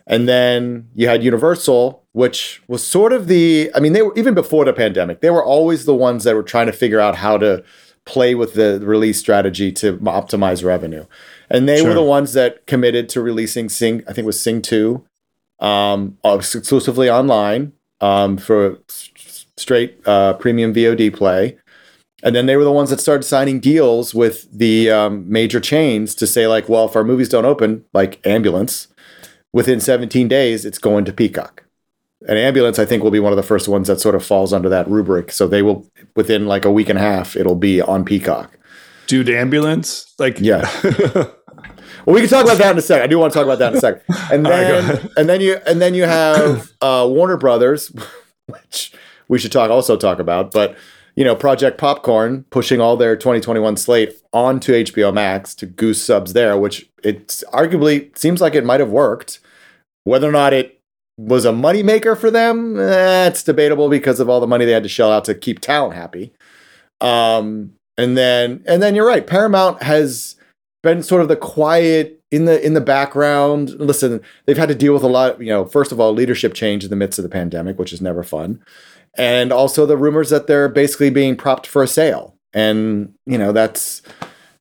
And 0.07 0.27
then 0.27 0.89
you 0.95 1.07
had 1.07 1.23
Universal, 1.23 2.03
which 2.13 2.61
was 2.67 2.83
sort 2.83 3.13
of 3.13 3.27
the, 3.27 3.69
I 3.75 3.79
mean, 3.79 3.93
they 3.93 4.01
were 4.01 4.17
even 4.17 4.33
before 4.33 4.65
the 4.65 4.73
pandemic, 4.73 5.21
they 5.21 5.29
were 5.29 5.43
always 5.43 5.85
the 5.85 5.93
ones 5.93 6.23
that 6.23 6.35
were 6.35 6.43
trying 6.43 6.65
to 6.65 6.73
figure 6.73 6.99
out 6.99 7.15
how 7.15 7.37
to 7.37 7.63
play 8.05 8.33
with 8.33 8.55
the 8.55 8.79
release 8.81 9.19
strategy 9.19 9.71
to 9.73 9.97
optimize 9.99 10.63
revenue. 10.63 11.05
And 11.49 11.69
they 11.69 11.77
sure. 11.77 11.89
were 11.89 11.93
the 11.93 12.01
ones 12.01 12.33
that 12.33 12.65
committed 12.65 13.07
to 13.09 13.21
releasing 13.21 13.69
Sing, 13.69 14.01
I 14.07 14.13
think 14.13 14.19
it 14.19 14.25
was 14.25 14.39
Sing 14.39 14.63
2, 14.63 15.05
um, 15.59 16.17
exclusively 16.23 17.09
online 17.09 17.73
um, 18.01 18.37
for 18.37 18.79
straight 19.57 19.99
uh, 20.07 20.33
premium 20.33 20.73
VOD 20.73 21.13
play. 21.13 21.57
And 22.23 22.35
then 22.35 22.45
they 22.45 22.57
were 22.57 22.63
the 22.63 22.71
ones 22.71 22.89
that 22.89 22.99
started 22.99 23.23
signing 23.23 23.59
deals 23.59 24.13
with 24.13 24.47
the 24.51 24.91
um, 24.91 25.29
major 25.29 25.59
chains 25.59 26.13
to 26.15 26.27
say, 26.27 26.47
like, 26.47 26.67
well, 26.67 26.85
if 26.85 26.95
our 26.95 27.03
movies 27.03 27.29
don't 27.29 27.45
open, 27.45 27.85
like 27.93 28.25
Ambulance, 28.27 28.87
within 29.53 29.79
17 29.79 30.27
days, 30.27 30.65
it's 30.65 30.77
going 30.77 31.05
to 31.05 31.13
Peacock. 31.13 31.63
And 32.27 32.37
ambulance 32.37 32.77
i 32.77 32.83
think 32.83 33.01
will 33.01 33.11
be 33.11 33.19
one 33.21 33.31
of 33.31 33.37
the 33.37 33.43
first 33.43 33.69
ones 33.69 33.87
that 33.87 34.01
sort 34.01 34.13
of 34.13 34.25
falls 34.25 34.51
under 34.51 34.67
that 34.67 34.89
rubric. 34.89 35.31
So 35.31 35.47
they 35.47 35.61
will 35.61 35.89
within 36.17 36.47
like 36.47 36.65
a 36.65 36.71
week 36.71 36.89
and 36.89 36.99
a 36.99 37.01
half 37.01 37.37
it'll 37.37 37.55
be 37.55 37.81
on 37.81 38.03
peacock. 38.03 38.59
Dude 39.07 39.29
ambulance? 39.29 40.13
Like 40.19 40.37
yeah. 40.41 40.69
Well 42.05 42.15
we 42.15 42.21
can 42.21 42.29
talk 42.29 42.45
about 42.45 42.57
that 42.57 42.71
in 42.71 42.77
a 42.77 42.81
second 42.81 43.03
i 43.03 43.07
do 43.07 43.19
want 43.19 43.33
to 43.33 43.37
talk 43.37 43.45
about 43.45 43.59
that 43.59 43.73
in 43.73 43.77
a 43.77 43.81
second 43.81 44.01
and 44.31 44.45
then 44.45 44.85
right, 44.85 45.11
and 45.17 45.29
then 45.29 45.41
you 45.41 45.57
and 45.67 45.81
then 45.81 45.93
you 45.93 46.03
have 46.03 46.71
uh, 46.81 47.05
warner 47.09 47.37
brothers 47.37 47.91
which 48.47 48.93
we 49.29 49.39
should 49.39 49.51
talk 49.53 49.71
also 49.71 49.95
talk 49.95 50.19
about. 50.19 50.51
But 50.51 50.75
you 51.15 51.23
know 51.23 51.35
project 51.35 51.77
popcorn 51.77 52.45
pushing 52.49 52.79
all 52.79 52.97
their 52.97 53.15
2021 53.15 53.77
slate 53.77 54.13
onto 54.33 54.73
hbo 54.73 55.13
max 55.13 55.55
to 55.55 55.65
goose 55.65 56.03
subs 56.03 56.33
there 56.33 56.57
which 56.57 56.89
it's 57.03 57.43
arguably 57.53 58.15
seems 58.17 58.41
like 58.41 58.55
it 58.55 58.65
might 58.65 58.79
have 58.79 58.89
worked 58.89 59.39
whether 60.03 60.27
or 60.27 60.31
not 60.31 60.53
it 60.53 60.79
was 61.19 61.43
a 61.43 61.51
moneymaker 61.51 62.17
for 62.17 62.31
them. 62.31 62.79
Eh, 62.79 63.29
debatable 63.43 63.89
because 63.89 64.19
of 64.19 64.29
all 64.29 64.39
the 64.39 64.47
money 64.47 64.65
they 64.65 64.71
had 64.71 64.83
to 64.83 64.89
shell 64.89 65.11
out 65.11 65.25
to 65.25 65.35
keep 65.35 65.59
talent 65.59 65.93
happy. 65.93 66.31
Um, 67.01 67.73
and 67.97 68.17
then 68.17 68.63
and 68.65 68.81
then 68.81 68.95
you're 68.95 69.05
right. 69.05 69.27
Paramount 69.27 69.83
has 69.83 70.35
been 70.81 71.03
sort 71.03 71.21
of 71.21 71.27
the 71.27 71.35
quiet 71.35 72.21
in 72.31 72.45
the 72.45 72.63
in 72.65 72.73
the 72.73 72.81
background. 72.81 73.69
Listen, 73.71 74.21
they've 74.45 74.57
had 74.57 74.69
to 74.69 74.75
deal 74.75 74.93
with 74.93 75.03
a 75.03 75.07
lot. 75.07 75.39
You 75.39 75.47
know, 75.47 75.65
first 75.65 75.91
of 75.91 75.99
all, 75.99 76.13
leadership 76.13 76.53
change 76.53 76.83
in 76.83 76.89
the 76.89 76.95
midst 76.95 77.19
of 77.19 77.23
the 77.23 77.29
pandemic, 77.29 77.77
which 77.79 77.93
is 77.93 78.01
never 78.01 78.23
fun, 78.23 78.63
and 79.17 79.51
also 79.51 79.85
the 79.85 79.97
rumors 79.97 80.29
that 80.29 80.47
they're 80.47 80.69
basically 80.69 81.09
being 81.09 81.35
propped 81.35 81.67
for 81.67 81.83
a 81.83 81.87
sale. 81.87 82.35
And 82.53 83.13
you 83.25 83.37
know, 83.37 83.51
that's 83.51 84.01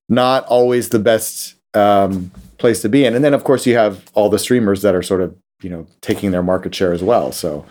not 0.08 0.44
always 0.46 0.88
the 0.88 0.98
best 0.98 1.54
um, 1.74 2.30
place 2.58 2.82
to 2.82 2.88
be 2.88 3.04
in. 3.04 3.14
And 3.14 3.24
then, 3.24 3.34
of 3.34 3.44
course, 3.44 3.66
you 3.66 3.76
have 3.76 4.10
all 4.14 4.28
the 4.28 4.38
streamers 4.38 4.82
that 4.82 4.94
are 4.94 5.02
sort 5.02 5.20
of 5.20 5.36
you 5.62 5.70
know 5.70 5.86
taking 6.00 6.30
their 6.30 6.42
market 6.42 6.74
share 6.74 6.92
as 6.92 7.02
well. 7.02 7.32
So. 7.32 7.64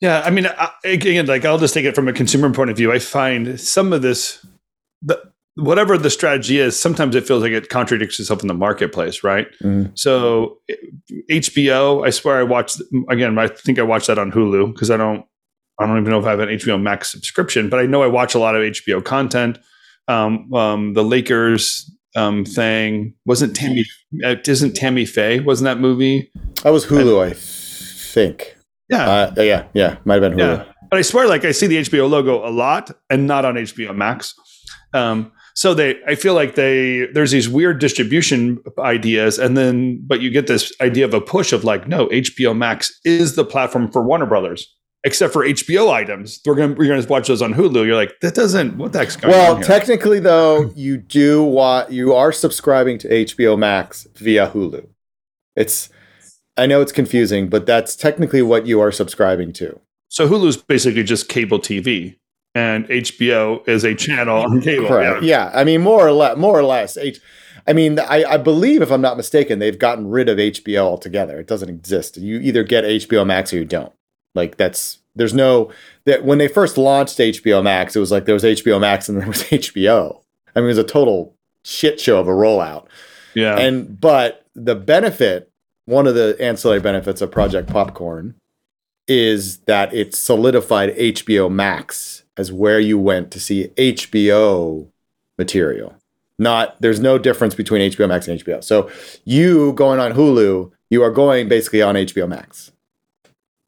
Yeah, 0.00 0.22
I 0.24 0.30
mean, 0.30 0.46
I, 0.46 0.70
again, 0.82 1.26
like 1.26 1.44
I'll 1.44 1.58
just 1.58 1.74
take 1.74 1.84
it 1.84 1.94
from 1.94 2.08
a 2.08 2.14
consumer 2.14 2.50
point 2.54 2.70
of 2.70 2.76
view. 2.78 2.90
I 2.90 2.98
find 2.98 3.60
some 3.60 3.92
of 3.92 4.00
this, 4.00 4.44
the, 5.02 5.29
whatever 5.60 5.96
the 5.98 6.10
strategy 6.10 6.58
is, 6.58 6.78
sometimes 6.78 7.14
it 7.14 7.26
feels 7.26 7.42
like 7.42 7.52
it 7.52 7.68
contradicts 7.68 8.18
itself 8.18 8.42
in 8.42 8.48
the 8.48 8.54
marketplace, 8.54 9.22
right? 9.22 9.46
Mm-hmm. 9.62 9.92
So 9.94 10.58
HBO, 11.30 12.06
I 12.06 12.10
swear 12.10 12.38
I 12.38 12.42
watched 12.42 12.80
again. 13.08 13.38
I 13.38 13.48
think 13.48 13.78
I 13.78 13.82
watched 13.82 14.08
that 14.08 14.18
on 14.18 14.32
Hulu 14.32 14.72
because 14.72 14.90
I 14.90 14.96
don't, 14.96 15.24
I 15.78 15.86
don't 15.86 15.98
even 15.98 16.10
know 16.10 16.18
if 16.18 16.26
I 16.26 16.30
have 16.30 16.40
an 16.40 16.48
HBO 16.48 16.80
Max 16.80 17.10
subscription, 17.10 17.68
but 17.68 17.80
I 17.80 17.86
know 17.86 18.02
I 18.02 18.06
watch 18.06 18.34
a 18.34 18.38
lot 18.38 18.54
of 18.54 18.62
HBO 18.62 19.04
content. 19.04 19.58
Um, 20.08 20.52
um, 20.52 20.94
the 20.94 21.04
Lakers 21.04 21.90
um, 22.16 22.44
thing 22.44 23.14
wasn't 23.24 23.54
Tammy, 23.54 23.84
uh, 24.24 24.36
isn't 24.46 24.74
Tammy 24.74 25.04
Faye? 25.04 25.40
Wasn't 25.40 25.64
that 25.64 25.78
movie? 25.78 26.30
That 26.62 26.70
was 26.70 26.86
Hulu, 26.86 27.22
I, 27.22 27.28
I 27.28 27.34
think. 27.34 28.56
Yeah. 28.88 29.08
Uh, 29.08 29.42
yeah. 29.42 29.68
Yeah. 29.72 29.96
Might 30.04 30.22
have 30.22 30.32
been 30.32 30.38
Hulu. 30.38 30.58
Yeah. 30.58 30.72
But 30.90 30.98
I 30.98 31.02
swear, 31.02 31.28
like, 31.28 31.44
I 31.44 31.52
see 31.52 31.68
the 31.68 31.76
HBO 31.76 32.10
logo 32.10 32.46
a 32.46 32.50
lot 32.50 32.90
and 33.08 33.28
not 33.28 33.44
on 33.44 33.54
HBO 33.54 33.94
Max. 33.94 34.34
Um, 34.92 35.30
so 35.54 35.74
they, 35.74 36.00
I 36.06 36.14
feel 36.14 36.34
like 36.34 36.54
they, 36.54 37.06
there's 37.12 37.30
these 37.30 37.48
weird 37.48 37.80
distribution 37.80 38.60
ideas, 38.78 39.38
and 39.38 39.56
then, 39.56 40.00
but 40.06 40.20
you 40.20 40.30
get 40.30 40.46
this 40.46 40.72
idea 40.80 41.04
of 41.04 41.14
a 41.14 41.20
push 41.20 41.52
of 41.52 41.64
like, 41.64 41.88
no, 41.88 42.06
HBO 42.08 42.56
Max 42.56 42.98
is 43.04 43.34
the 43.36 43.44
platform 43.44 43.90
for 43.90 44.02
Warner 44.02 44.26
Brothers 44.26 44.74
except 45.04 45.32
for 45.32 45.44
HBO 45.44 45.90
items. 45.90 46.40
We're 46.44 46.54
gonna 46.54 46.74
we're 46.74 46.88
gonna 46.88 47.06
watch 47.06 47.28
those 47.28 47.42
on 47.42 47.54
Hulu. 47.54 47.86
You're 47.86 47.96
like, 47.96 48.18
that 48.20 48.34
doesn't 48.34 48.76
what 48.76 48.92
the 48.92 48.98
heck's 48.98 49.16
going 49.16 49.32
well, 49.32 49.54
on? 49.54 49.60
Well, 49.60 49.66
technically 49.66 50.20
though, 50.20 50.70
you 50.76 50.98
do 50.98 51.42
what 51.42 51.92
you 51.92 52.14
are 52.14 52.32
subscribing 52.32 52.98
to 52.98 53.08
HBO 53.08 53.58
Max 53.58 54.06
via 54.16 54.48
Hulu. 54.48 54.86
It's 55.56 55.88
I 56.56 56.66
know 56.66 56.80
it's 56.80 56.92
confusing, 56.92 57.48
but 57.48 57.66
that's 57.66 57.96
technically 57.96 58.42
what 58.42 58.66
you 58.66 58.80
are 58.80 58.92
subscribing 58.92 59.52
to. 59.54 59.80
So 60.08 60.28
Hulu's 60.28 60.56
basically 60.56 61.04
just 61.04 61.28
cable 61.28 61.58
TV. 61.58 62.16
And 62.54 62.86
HBO 62.88 63.66
is 63.68 63.84
a 63.84 63.94
channel 63.94 64.42
on 64.42 64.60
cable. 64.62 64.88
Correct. 64.88 65.22
Yeah. 65.22 65.50
yeah. 65.52 65.58
I 65.58 65.64
mean, 65.64 65.82
more 65.82 66.06
or 66.06 66.12
less, 66.12 66.36
more 66.36 66.58
or 66.58 66.64
less. 66.64 66.96
H- 66.96 67.20
I 67.66 67.72
mean, 67.72 67.98
I, 67.98 68.24
I 68.24 68.36
believe, 68.36 68.82
if 68.82 68.90
I'm 68.90 69.00
not 69.00 69.16
mistaken, 69.16 69.58
they've 69.58 69.78
gotten 69.78 70.08
rid 70.08 70.28
of 70.28 70.38
HBO 70.38 70.78
altogether. 70.78 71.38
It 71.38 71.46
doesn't 71.46 71.68
exist. 71.68 72.16
You 72.16 72.40
either 72.40 72.64
get 72.64 72.84
HBO 72.84 73.24
Max 73.26 73.52
or 73.52 73.56
you 73.56 73.64
don't. 73.64 73.92
Like 74.34 74.56
that's 74.56 74.98
there's 75.16 75.34
no 75.34 75.70
that 76.04 76.24
when 76.24 76.38
they 76.38 76.48
first 76.48 76.78
launched 76.78 77.18
HBO 77.18 77.62
Max, 77.62 77.96
it 77.96 78.00
was 78.00 78.10
like 78.10 78.24
there 78.24 78.34
was 78.34 78.44
HBO 78.44 78.80
Max 78.80 79.08
and 79.08 79.18
there 79.20 79.28
was 79.28 79.42
HBO. 79.44 80.20
I 80.54 80.60
mean, 80.60 80.66
it 80.66 80.68
was 80.68 80.78
a 80.78 80.84
total 80.84 81.34
shit 81.64 82.00
show 82.00 82.20
of 82.20 82.28
a 82.28 82.32
rollout. 82.32 82.86
Yeah. 83.34 83.58
And 83.58 84.00
but 84.00 84.46
the 84.54 84.74
benefit, 84.74 85.50
one 85.84 86.06
of 86.06 86.14
the 86.14 86.36
ancillary 86.40 86.80
benefits 86.80 87.20
of 87.20 87.30
Project 87.30 87.68
Popcorn 87.68 88.34
is 89.06 89.58
that 89.60 89.92
it 89.92 90.14
solidified 90.14 90.96
HBO 90.96 91.50
Max 91.50 92.19
as 92.36 92.52
where 92.52 92.80
you 92.80 92.98
went 92.98 93.30
to 93.32 93.40
see 93.40 93.68
HBO 93.76 94.88
material. 95.38 95.94
Not 96.38 96.80
there's 96.80 97.00
no 97.00 97.18
difference 97.18 97.54
between 97.54 97.90
HBO 97.90 98.08
Max 98.08 98.26
and 98.26 98.40
HBO. 98.40 98.64
So 98.64 98.90
you 99.24 99.72
going 99.74 100.00
on 100.00 100.12
Hulu, 100.12 100.70
you 100.88 101.02
are 101.02 101.10
going 101.10 101.48
basically 101.48 101.82
on 101.82 101.94
HBO 101.94 102.28
Max. 102.28 102.72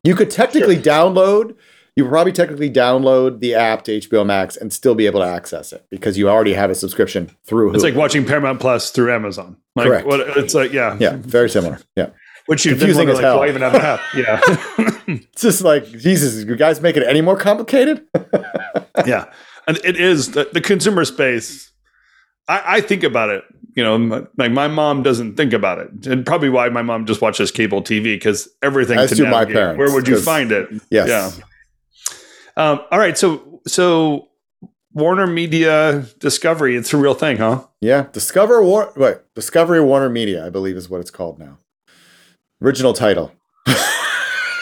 You 0.04 0.14
could 0.14 0.30
technically 0.30 0.76
download, 0.76 1.54
you 1.94 2.08
probably 2.08 2.32
technically 2.32 2.70
download 2.70 3.40
the 3.40 3.54
app 3.54 3.84
to 3.84 4.00
HBO 4.00 4.24
Max 4.24 4.56
and 4.56 4.72
still 4.72 4.94
be 4.94 5.06
able 5.06 5.20
to 5.20 5.26
access 5.26 5.72
it 5.72 5.84
because 5.90 6.16
you 6.16 6.28
already 6.30 6.54
have 6.54 6.70
a 6.70 6.74
subscription 6.74 7.30
through 7.44 7.70
Hulu. 7.70 7.74
It's 7.74 7.84
like 7.84 7.94
watching 7.94 8.24
Paramount 8.24 8.58
Plus 8.58 8.90
through 8.90 9.12
Amazon. 9.12 9.58
Like 9.76 9.88
Correct. 9.88 10.06
what 10.06 10.20
it's 10.38 10.54
like, 10.54 10.72
yeah. 10.72 10.96
yeah, 10.98 11.16
very 11.20 11.50
similar. 11.50 11.78
Yeah. 11.94 12.10
Which 12.46 12.64
you 12.64 12.72
Confusing 12.72 13.08
as 13.08 13.16
like, 13.16 13.24
hell. 13.24 13.46
even 13.46 13.62
have 13.62 13.74
an 13.74 13.80
app? 13.82 14.00
Yeah. 14.16 14.88
It's 15.06 15.42
just 15.42 15.62
like, 15.62 15.86
Jesus, 15.90 16.44
you 16.44 16.56
guys 16.56 16.80
make 16.80 16.96
it 16.96 17.02
any 17.06 17.20
more 17.20 17.36
complicated? 17.36 18.06
yeah. 19.06 19.32
And 19.66 19.78
it 19.84 19.96
is 19.96 20.32
the, 20.32 20.48
the 20.52 20.60
consumer 20.60 21.04
space. 21.04 21.70
I, 22.48 22.62
I 22.76 22.80
think 22.80 23.04
about 23.04 23.30
it, 23.30 23.44
you 23.76 23.82
know, 23.84 24.26
like 24.36 24.50
my 24.50 24.66
mom 24.68 25.02
doesn't 25.02 25.36
think 25.36 25.52
about 25.52 25.78
it. 25.78 26.06
And 26.06 26.26
probably 26.26 26.48
why 26.48 26.68
my 26.68 26.82
mom 26.82 27.06
just 27.06 27.20
watches 27.20 27.50
cable 27.52 27.82
TV 27.82 28.02
because 28.04 28.48
everything 28.62 28.98
As 28.98 29.10
to 29.10 29.16
do 29.16 29.26
my 29.26 29.44
parents, 29.44 29.78
Where 29.78 29.92
would 29.92 30.08
you 30.08 30.20
find 30.20 30.50
it? 30.50 30.68
yes. 30.90 31.08
Yeah. 31.08 31.30
Um, 32.56 32.80
all 32.90 32.98
right. 32.98 33.16
So, 33.16 33.60
so 33.66 34.28
Warner 34.92 35.26
Media 35.28 36.04
Discovery, 36.18 36.76
it's 36.76 36.92
a 36.92 36.96
real 36.96 37.14
thing, 37.14 37.36
huh? 37.38 37.64
Yeah. 37.80 38.06
Discover 38.12 38.62
War 38.62 38.92
wait, 38.96 39.18
Discovery 39.34 39.80
Warner 39.80 40.10
Media, 40.10 40.44
I 40.44 40.50
believe 40.50 40.76
is 40.76 40.90
what 40.90 41.00
it's 41.00 41.10
called 41.10 41.38
now. 41.38 41.58
Original 42.60 42.92
title. 42.92 43.32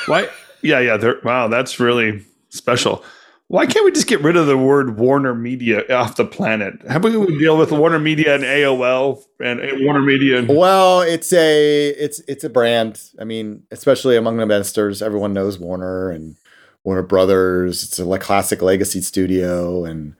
Why? 0.07 0.29
Yeah, 0.63 0.81
yeah. 0.81 1.13
Wow, 1.25 1.49
that's 1.49 1.81
really 1.81 2.25
special. 2.51 3.05
Why 3.51 3.67
can't 3.67 3.85
we 3.85 3.91
just 3.91 4.07
get 4.07 4.21
rid 4.21 4.37
of 4.37 4.47
the 4.47 4.57
word 4.57 4.97
Warner 4.97 5.35
Media 5.35 5.83
off 5.93 6.15
the 6.15 6.25
planet? 6.25 6.75
How 6.89 6.99
about 6.99 7.13
we 7.13 7.37
deal 7.37 7.59
with 7.59 7.73
Warner 7.73 7.99
Media 7.99 8.37
and 8.37 8.45
AOL 8.45 9.25
and, 9.41 9.61
Warner 9.85 10.03
Media? 10.03 10.39
And, 10.39 10.49
Well, 10.49 11.01
it's 11.01 11.33
a 11.33 11.89
it's 11.89 12.21
it's 12.29 12.45
a 12.45 12.49
brand. 12.49 13.03
I 13.19 13.25
mean, 13.25 13.65
especially 13.73 14.17
among 14.17 14.37
the 14.37 14.45
investors, 14.45 15.03
everyone 15.03 15.33
knows 15.33 15.59
Warner 15.59 16.11
and 16.11 16.37
Warner 16.85 17.03
Brothers. 17.03 17.83
It's 17.83 17.99
a 17.99 18.05
like 18.05 18.21
classic 18.21 18.63
legacy 18.63 19.01
studio, 19.01 19.85
and 19.85 20.15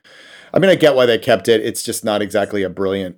I 0.53 0.59
mean, 0.59 0.69
I 0.69 0.75
get 0.75 0.95
why 0.95 1.05
they 1.05 1.17
kept 1.17 1.47
it. 1.47 1.61
It's 1.61 1.83
just 1.83 2.03
not 2.03 2.21
exactly 2.21 2.63
a 2.63 2.69
brilliant 2.69 3.15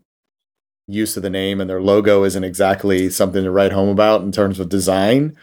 use 0.88 1.18
of 1.18 1.24
the 1.24 1.30
name, 1.32 1.60
and 1.60 1.68
their 1.68 1.82
logo 1.82 2.24
isn't 2.24 2.44
exactly 2.44 3.10
something 3.10 3.44
to 3.44 3.50
write 3.50 3.72
home 3.72 3.90
about 3.90 4.22
in 4.22 4.32
terms 4.32 4.60
of 4.60 4.70
design. 4.70 5.36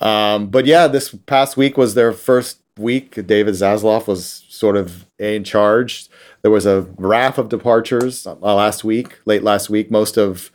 Um, 0.00 0.48
but 0.48 0.66
yeah, 0.66 0.86
this 0.86 1.14
past 1.26 1.56
week 1.56 1.76
was 1.76 1.94
their 1.94 2.12
first 2.12 2.62
week. 2.78 3.26
David 3.26 3.54
Zaslav 3.54 4.06
was 4.06 4.44
sort 4.48 4.76
of 4.76 5.06
in 5.18 5.44
charge. 5.44 6.08
There 6.42 6.50
was 6.50 6.66
a 6.66 6.82
raft 6.96 7.38
of 7.38 7.48
departures 7.48 8.26
uh, 8.26 8.34
last 8.34 8.84
week, 8.84 9.18
late 9.24 9.42
last 9.42 9.68
week. 9.68 9.90
Most 9.90 10.16
of 10.16 10.50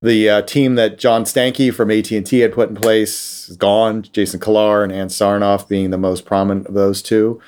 the 0.00 0.28
uh, 0.28 0.42
team 0.42 0.74
that 0.74 0.98
John 0.98 1.24
Stankey 1.24 1.72
from 1.72 1.90
AT 1.90 2.10
and 2.10 2.26
T 2.26 2.40
had 2.40 2.52
put 2.52 2.68
in 2.68 2.74
place 2.74 3.48
is 3.48 3.56
gone. 3.56 4.02
Jason 4.02 4.40
Kilar 4.40 4.82
and 4.82 4.92
Ann 4.92 5.08
Sarnoff 5.08 5.68
being 5.68 5.90
the 5.90 5.98
most 5.98 6.26
prominent 6.26 6.66
of 6.66 6.74
those 6.74 7.02
two. 7.02 7.40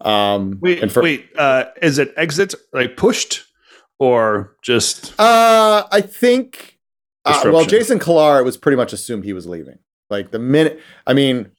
Um, 0.00 0.58
wait, 0.60 0.90
for, 0.90 1.02
wait. 1.02 1.28
Uh, 1.36 1.66
is 1.82 1.98
it 1.98 2.14
exit 2.16 2.54
like 2.72 2.96
pushed 2.96 3.44
or 3.98 4.56
just? 4.62 5.12
Uh, 5.20 5.86
I 5.90 6.00
think. 6.00 6.78
Uh, 7.24 7.42
well, 7.46 7.66
Jason 7.66 7.98
Kilar, 7.98 8.40
it 8.40 8.44
was 8.44 8.56
pretty 8.56 8.76
much 8.76 8.94
assumed 8.94 9.24
he 9.24 9.34
was 9.34 9.46
leaving. 9.46 9.78
Like 10.10 10.30
the 10.30 10.38
minute, 10.38 10.80
I 11.06 11.14
mean, 11.14 11.50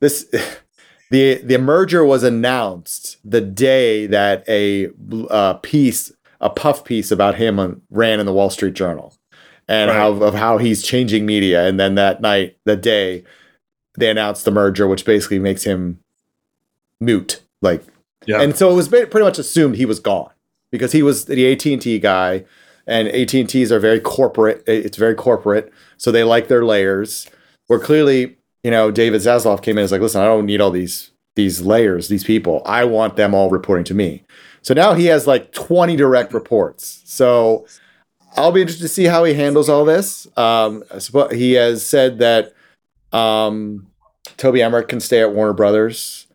this 0.00 0.24
the 1.10 1.36
the 1.36 1.58
merger 1.58 2.04
was 2.04 2.22
announced 2.22 3.18
the 3.24 3.40
day 3.40 4.06
that 4.06 4.44
a 4.48 4.88
uh, 5.30 5.54
piece, 5.54 6.12
a 6.40 6.50
puff 6.50 6.84
piece 6.84 7.10
about 7.10 7.36
him 7.36 7.58
on, 7.58 7.82
ran 7.90 8.20
in 8.20 8.26
the 8.26 8.32
Wall 8.32 8.50
Street 8.50 8.74
Journal, 8.74 9.14
and 9.68 9.88
Right. 9.90 9.96
how 9.96 10.12
of 10.12 10.34
how 10.34 10.58
he's 10.58 10.82
changing 10.82 11.24
media. 11.26 11.66
And 11.66 11.78
then 11.80 11.94
that 11.94 12.20
night, 12.20 12.56
the 12.64 12.76
day, 12.76 13.24
they 13.98 14.10
announced 14.10 14.44
the 14.44 14.50
merger, 14.50 14.86
which 14.86 15.04
basically 15.04 15.38
makes 15.38 15.64
him 15.64 15.98
mute. 17.00 17.40
Like 17.62 17.82
Yeah. 18.26 18.40
and 18.42 18.56
so 18.56 18.70
it 18.70 18.74
was 18.74 18.88
pretty 18.88 19.20
much 19.22 19.38
assumed 19.38 19.76
he 19.76 19.86
was 19.86 20.00
gone 20.00 20.30
because 20.70 20.92
he 20.92 21.02
was 21.02 21.24
the 21.26 21.50
AT 21.52 21.72
and 21.72 21.80
T 21.80 21.98
guy, 21.98 22.44
and 22.86 23.08
AT 23.08 23.32
and 23.40 23.48
T's 23.48 23.72
are 23.72 23.78
very 23.78 24.00
corporate. 24.00 24.62
It's 24.66 24.96
very 24.98 25.14
corporate, 25.14 25.72
so 25.96 26.10
they 26.10 26.24
like 26.24 26.48
their 26.48 26.64
layers. 26.64 27.26
Where 27.66 27.78
clearly, 27.78 28.36
you 28.62 28.70
know, 28.70 28.90
David 28.90 29.20
Zaslav 29.20 29.62
came 29.62 29.72
in 29.72 29.78
and 29.78 29.84
was 29.84 29.92
like, 29.92 30.00
"Listen, 30.00 30.22
I 30.22 30.26
don't 30.26 30.46
need 30.46 30.60
all 30.60 30.70
these 30.70 31.10
these 31.36 31.62
layers, 31.62 32.08
these 32.08 32.24
people. 32.24 32.62
I 32.64 32.84
want 32.84 33.16
them 33.16 33.34
all 33.34 33.50
reporting 33.50 33.84
to 33.86 33.94
me." 33.94 34.24
So 34.62 34.74
now 34.74 34.94
he 34.94 35.06
has 35.06 35.26
like 35.26 35.52
twenty 35.52 35.96
direct 35.96 36.32
reports. 36.32 37.02
So 37.04 37.66
I'll 38.36 38.52
be 38.52 38.60
interested 38.60 38.84
to 38.84 38.88
see 38.88 39.04
how 39.04 39.24
he 39.24 39.34
handles 39.34 39.68
all 39.68 39.84
this. 39.84 40.26
Um, 40.36 40.82
he 41.30 41.52
has 41.52 41.86
said 41.86 42.18
that 42.18 42.52
um, 43.12 43.86
Toby 44.36 44.62
Emmerich 44.62 44.88
can 44.88 45.00
stay 45.00 45.20
at 45.20 45.32
Warner 45.32 45.52
Brothers. 45.52 46.26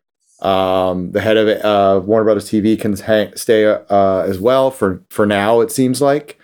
Um, 0.42 1.12
the 1.12 1.20
head 1.20 1.36
of 1.36 1.48
uh, 1.48 2.00
Warner 2.06 2.24
Brothers 2.24 2.50
TV 2.50 2.80
can 2.80 2.96
hang, 2.96 3.36
stay 3.36 3.66
uh, 3.66 4.24
as 4.26 4.40
well 4.40 4.72
for 4.72 5.04
for 5.10 5.26
now. 5.26 5.60
It 5.60 5.72
seems 5.72 6.02
like 6.02 6.40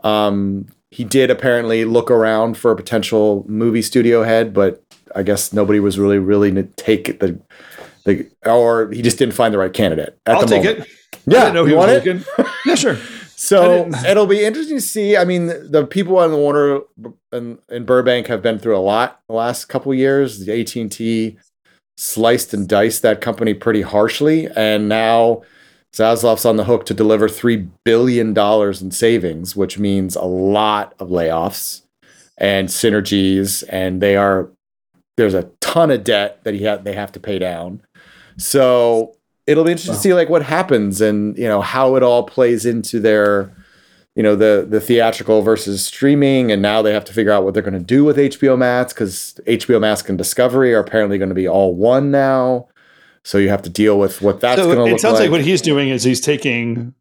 um, 0.00 0.66
he 0.96 1.04
did 1.04 1.30
apparently 1.30 1.84
look 1.84 2.10
around 2.10 2.56
for 2.56 2.70
a 2.70 2.76
potential 2.76 3.44
movie 3.48 3.82
studio 3.82 4.22
head, 4.22 4.54
but 4.54 4.82
I 5.14 5.22
guess 5.22 5.52
nobody 5.52 5.78
was 5.80 5.98
really 5.98 6.18
really 6.18 6.50
to 6.52 6.62
take 6.64 7.08
it 7.10 7.20
the 7.20 7.38
the 8.04 8.30
or 8.46 8.90
he 8.92 9.02
just 9.02 9.18
didn't 9.18 9.34
find 9.34 9.52
the 9.52 9.58
right 9.58 9.72
candidate. 9.72 10.18
At 10.26 10.36
I'll 10.36 10.40
the 10.40 10.46
take 10.46 10.64
moment. 10.64 10.86
it. 10.86 10.88
I 11.28 11.34
Yeah, 11.34 11.40
didn't 11.40 11.54
know 11.54 11.64
you 11.64 11.70
he 11.70 11.74
want 11.74 11.90
it? 11.92 12.08
yeah, 12.66 12.74
sure. 12.76 12.98
So 13.36 13.88
it'll 14.08 14.26
be 14.26 14.44
interesting 14.44 14.78
to 14.78 14.82
see. 14.82 15.16
I 15.16 15.24
mean, 15.24 15.48
the 15.48 15.86
people 15.86 16.18
on 16.18 16.30
the 16.30 16.38
Warner 16.38 16.80
and 17.32 17.58
in 17.68 17.84
Burbank 17.84 18.28
have 18.28 18.42
been 18.42 18.58
through 18.58 18.76
a 18.76 18.80
lot 18.80 19.20
the 19.28 19.34
last 19.34 19.66
couple 19.66 19.92
of 19.92 19.98
years. 19.98 20.46
The 20.46 20.60
AT 20.60 20.74
and 20.76 20.90
T 20.90 21.38
sliced 21.98 22.54
and 22.54 22.68
diced 22.68 23.02
that 23.02 23.20
company 23.20 23.54
pretty 23.54 23.82
harshly, 23.82 24.48
and 24.56 24.88
now 24.88 25.42
Zaslav's 25.96 26.44
on 26.44 26.56
the 26.56 26.64
hook 26.64 26.84
to 26.86 26.94
deliver 26.94 27.26
three 27.26 27.68
billion 27.84 28.34
dollars 28.34 28.82
in 28.82 28.90
savings, 28.90 29.56
which 29.56 29.78
means 29.78 30.14
a 30.14 30.24
lot 30.24 30.94
of 30.98 31.08
layoffs 31.08 31.82
and 32.36 32.68
synergies, 32.68 33.64
and 33.70 34.02
they 34.02 34.14
are 34.14 34.50
there's 35.16 35.32
a 35.32 35.50
ton 35.62 35.90
of 35.90 36.04
debt 36.04 36.44
that 36.44 36.52
he 36.52 36.64
had 36.64 36.84
they 36.84 36.92
have 36.92 37.12
to 37.12 37.20
pay 37.20 37.38
down. 37.38 37.80
So 38.36 39.16
it'll 39.46 39.64
be 39.64 39.70
interesting 39.70 39.94
to 39.94 40.00
see 40.00 40.12
like 40.12 40.28
what 40.28 40.42
happens 40.42 41.00
and 41.00 41.36
you 41.38 41.48
know 41.48 41.62
how 41.62 41.96
it 41.96 42.02
all 42.02 42.24
plays 42.24 42.66
into 42.66 43.00
their 43.00 43.50
you 44.14 44.22
know 44.22 44.36
the 44.36 44.66
the 44.68 44.82
theatrical 44.82 45.40
versus 45.40 45.86
streaming 45.86 46.52
and 46.52 46.60
now 46.60 46.82
they 46.82 46.92
have 46.92 47.06
to 47.06 47.14
figure 47.14 47.32
out 47.32 47.44
what 47.44 47.54
they're 47.54 47.62
going 47.62 47.72
to 47.72 47.80
do 47.80 48.04
with 48.04 48.18
HBO 48.18 48.58
Max 48.58 48.92
cuz 48.92 49.40
HBO 49.46 49.80
Max 49.80 50.06
and 50.06 50.18
Discovery 50.18 50.74
are 50.74 50.80
apparently 50.80 51.16
going 51.16 51.30
to 51.30 51.34
be 51.34 51.48
all 51.48 51.74
one 51.74 52.10
now 52.10 52.68
so 53.26 53.38
you 53.38 53.48
have 53.48 53.62
to 53.62 53.70
deal 53.70 53.98
with 53.98 54.22
what 54.22 54.38
that's 54.38 54.60
so 54.60 54.66
going 54.66 54.76
to 54.76 54.82
look 54.84 54.90
like. 54.92 54.98
it 54.98 55.00
sounds 55.00 55.18
like. 55.18 55.32
what 55.32 55.40
he's 55.40 55.60
doing 55.60 55.88
is 55.88 56.04
he's 56.04 56.20
taking 56.20 56.94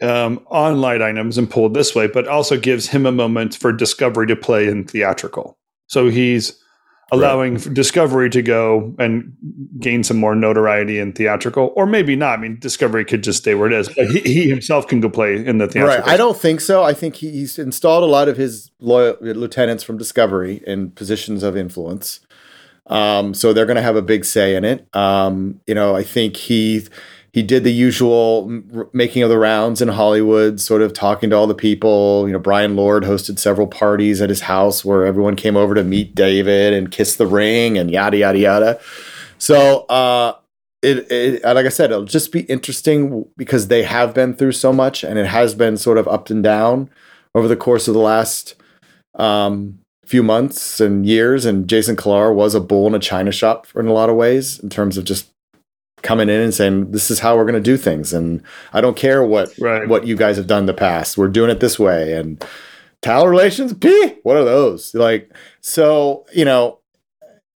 um, 0.00 0.40
online 0.46 1.02
items 1.02 1.36
and 1.36 1.50
pulled 1.50 1.74
this 1.74 1.94
way, 1.94 2.06
but 2.06 2.26
also 2.26 2.58
gives 2.58 2.88
him 2.88 3.04
a 3.04 3.12
moment 3.12 3.54
for 3.54 3.70
Discovery 3.70 4.26
to 4.28 4.36
play 4.36 4.66
in 4.66 4.84
theatrical. 4.84 5.58
So 5.86 6.08
he's 6.08 6.58
allowing 7.12 7.56
Discovery 7.56 8.30
to 8.30 8.40
go 8.40 8.94
and 8.98 9.36
gain 9.78 10.02
some 10.02 10.16
more 10.16 10.34
notoriety 10.34 10.98
in 10.98 11.12
theatrical, 11.12 11.74
or 11.76 11.84
maybe 11.84 12.16
not. 12.16 12.38
I 12.38 12.40
mean, 12.40 12.58
Discovery 12.58 13.04
could 13.04 13.22
just 13.22 13.40
stay 13.40 13.54
where 13.54 13.66
it 13.66 13.74
is, 13.74 13.90
but 13.90 14.06
he, 14.06 14.20
he 14.20 14.48
himself 14.48 14.88
can 14.88 15.00
go 15.00 15.10
play 15.10 15.34
in 15.44 15.58
the 15.58 15.68
theatrical. 15.68 16.06
Right. 16.06 16.14
I 16.14 16.16
don't 16.16 16.38
think 16.38 16.62
so. 16.62 16.82
I 16.82 16.94
think 16.94 17.16
he, 17.16 17.30
he's 17.30 17.58
installed 17.58 18.02
a 18.02 18.06
lot 18.06 18.30
of 18.30 18.38
his 18.38 18.70
loyal 18.80 19.18
lieutenants 19.20 19.84
from 19.84 19.98
Discovery 19.98 20.62
in 20.66 20.90
positions 20.92 21.42
of 21.42 21.54
influence. 21.54 22.20
Um, 22.86 23.34
so 23.34 23.52
they're 23.52 23.66
going 23.66 23.76
to 23.76 23.82
have 23.82 23.96
a 23.96 24.02
big 24.02 24.24
say 24.24 24.56
in 24.56 24.64
it. 24.64 24.86
Um, 24.94 25.60
you 25.66 25.74
know, 25.74 25.96
I 25.96 26.02
think 26.02 26.36
he 26.36 26.86
he 27.32 27.42
did 27.42 27.64
the 27.64 27.72
usual 27.72 28.46
making 28.92 29.24
of 29.24 29.28
the 29.28 29.38
rounds 29.38 29.82
in 29.82 29.88
Hollywood, 29.88 30.60
sort 30.60 30.82
of 30.82 30.92
talking 30.92 31.30
to 31.30 31.36
all 31.36 31.48
the 31.48 31.54
people. 31.54 32.26
You 32.26 32.32
know, 32.32 32.38
Bryan 32.38 32.76
Lourd 32.76 33.02
hosted 33.02 33.40
several 33.40 33.66
parties 33.66 34.22
at 34.22 34.28
his 34.28 34.42
house 34.42 34.84
where 34.84 35.04
everyone 35.04 35.34
came 35.34 35.56
over 35.56 35.74
to 35.74 35.82
meet 35.82 36.14
David 36.14 36.72
and 36.72 36.92
kiss 36.92 37.16
the 37.16 37.26
ring 37.26 37.76
and 37.76 37.90
yada 37.90 38.18
yada 38.18 38.38
yada. 38.38 38.80
So 39.38 39.80
uh, 39.86 40.34
it, 40.80 41.10
it 41.10 41.42
like 41.42 41.66
I 41.66 41.70
said, 41.70 41.90
it'll 41.90 42.04
just 42.04 42.30
be 42.30 42.42
interesting 42.42 43.24
because 43.36 43.68
they 43.68 43.82
have 43.82 44.14
been 44.14 44.34
through 44.34 44.52
so 44.52 44.72
much, 44.72 45.02
and 45.02 45.18
it 45.18 45.26
has 45.26 45.54
been 45.54 45.76
sort 45.76 45.98
of 45.98 46.06
up 46.06 46.30
and 46.30 46.42
down 46.42 46.90
over 47.34 47.48
the 47.48 47.56
course 47.56 47.88
of 47.88 47.94
the 47.94 48.00
last 48.00 48.54
um, 49.16 49.80
few 50.06 50.22
months 50.22 50.80
and 50.80 51.06
years, 51.06 51.44
and 51.44 51.68
Jason 51.68 51.96
Kilar 51.96 52.34
was 52.34 52.54
a 52.54 52.60
bull 52.60 52.86
in 52.86 52.94
a 52.94 52.98
china 52.98 53.32
shop 53.32 53.66
in 53.74 53.86
a 53.86 53.92
lot 53.92 54.10
of 54.10 54.16
ways 54.16 54.58
in 54.60 54.68
terms 54.70 54.96
of 54.98 55.04
just 55.04 55.30
coming 56.02 56.28
in 56.28 56.40
and 56.40 56.52
saying 56.52 56.90
this 56.90 57.10
is 57.10 57.20
how 57.20 57.34
we're 57.36 57.44
going 57.46 57.54
to 57.54 57.60
do 57.60 57.78
things 57.78 58.12
and 58.12 58.42
i 58.74 58.80
don't 58.82 58.94
care 58.94 59.24
what 59.24 59.50
Right. 59.58 59.88
what 59.88 60.06
you 60.06 60.16
guys 60.16 60.36
have 60.36 60.46
done 60.46 60.60
in 60.64 60.66
the 60.66 60.74
past. 60.74 61.16
We're 61.16 61.28
doing 61.28 61.48
it 61.48 61.60
this 61.60 61.78
way 61.78 62.12
and 62.12 62.44
talent 63.00 63.30
relations 63.30 63.72
p 63.72 64.14
what 64.22 64.36
are 64.36 64.44
those? 64.44 64.94
Like 64.94 65.32
so 65.62 66.26
you 66.34 66.44
know 66.44 66.78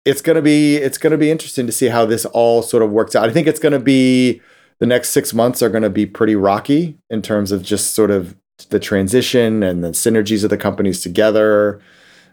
it's 0.06 0.22
going 0.22 0.36
to 0.36 0.44
be 0.44 0.76
it's 0.76 1.00
going 1.00 1.10
to 1.12 1.18
be 1.18 1.32
interesting 1.32 1.66
to 1.66 1.72
see 1.72 1.88
how 1.88 2.06
this 2.06 2.26
all 2.26 2.62
sort 2.62 2.84
of 2.84 2.92
works 2.92 3.16
out. 3.16 3.28
I 3.28 3.34
think 3.34 3.48
it's 3.48 3.60
going 3.60 3.74
to 3.74 3.80
be 3.80 4.42
the 4.78 4.86
next 4.86 5.10
six 5.10 5.34
months 5.34 5.64
are 5.64 5.70
going 5.70 5.82
to 5.82 5.90
be 5.90 6.06
pretty 6.06 6.36
rocky 6.36 7.00
in 7.10 7.24
terms 7.24 7.52
of 7.52 7.64
just 7.64 7.96
sort 7.96 8.12
of 8.12 8.36
the 8.70 8.80
transition 8.80 9.64
and 9.64 9.84
the 9.84 9.90
synergies 9.90 10.44
of 10.44 10.52
the 10.52 10.58
companies 10.58 11.02
together 11.02 11.82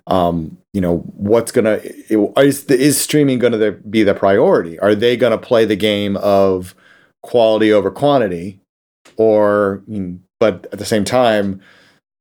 um, 0.06 0.58
you 0.72 0.80
know 0.80 0.98
what's 0.98 1.52
gonna 1.52 1.80
is 2.10 2.64
is 2.66 3.00
streaming 3.00 3.38
gonna 3.38 3.72
be 3.72 4.02
the 4.02 4.14
priority? 4.14 4.78
Are 4.78 4.94
they 4.94 5.16
gonna 5.16 5.38
play 5.38 5.64
the 5.64 5.76
game 5.76 6.16
of 6.16 6.74
quality 7.22 7.72
over 7.72 7.90
quantity? 7.90 8.58
Or 9.16 9.82
but 10.40 10.66
at 10.72 10.78
the 10.78 10.84
same 10.84 11.04
time 11.04 11.60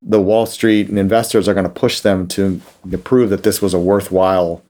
the 0.02 0.22
wall 0.22 0.46
street 0.46 0.90
and 0.90 0.98
investors 0.98 1.48
are 1.48 1.54
going 1.54 1.66
to 1.66 1.70
push 1.70 2.00
them 2.00 2.28
to, 2.28 2.60
to 2.90 2.98
prove 2.98 3.30
that 3.30 3.44
this 3.44 3.62
was 3.62 3.74
a 3.74 3.80
worthwhile 3.80 4.64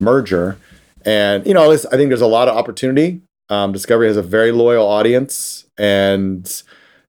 merger. 0.00 0.56
And 1.04 1.46
you 1.46 1.54
know 1.54 1.70
i 1.70 1.76
think 1.76 2.10
there's 2.10 2.20
a 2.20 2.26
lot 2.26 2.48
of 2.48 2.56
opportunity. 2.56 3.20
Um, 3.48 3.72
discovery 3.72 4.08
has 4.08 4.16
a 4.16 4.22
very 4.22 4.52
loyal 4.52 4.86
audience 4.86 5.64
and 5.78 6.62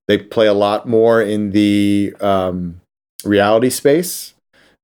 they 0.07 0.17
play 0.17 0.47
a 0.47 0.53
lot 0.53 0.87
more 0.87 1.21
in 1.21 1.51
the 1.51 2.15
um, 2.21 2.79
reality 3.25 3.69
space 3.69 4.33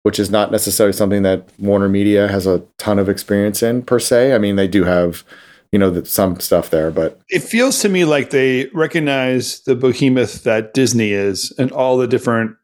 which 0.05 0.19
is 0.19 0.29
not 0.29 0.51
necessarily 0.51 0.93
something 0.93 1.23
that 1.23 1.49
Warner 1.57 1.89
Media 1.89 2.27
has 2.27 2.45
a 2.45 2.59
ton 2.77 2.99
of 2.99 3.09
experience 3.09 3.63
in 3.63 3.81
per 3.81 3.97
se. 3.97 4.35
I 4.35 4.37
mean, 4.37 4.55
they 4.55 4.67
do 4.67 4.83
have, 4.83 5.23
you 5.71 5.79
know, 5.79 6.03
some 6.03 6.39
stuff 6.39 6.69
there, 6.69 6.91
but 6.91 7.19
it 7.29 7.39
feels 7.41 7.79
to 7.79 7.89
me 7.89 8.05
like 8.05 8.29
they 8.29 8.67
recognize 8.71 9.61
the 9.61 9.73
behemoth 9.75 10.43
that 10.43 10.75
Disney 10.75 11.11
is 11.11 11.51
and 11.57 11.71
all 11.71 11.97
the 11.97 12.05
different 12.07 12.55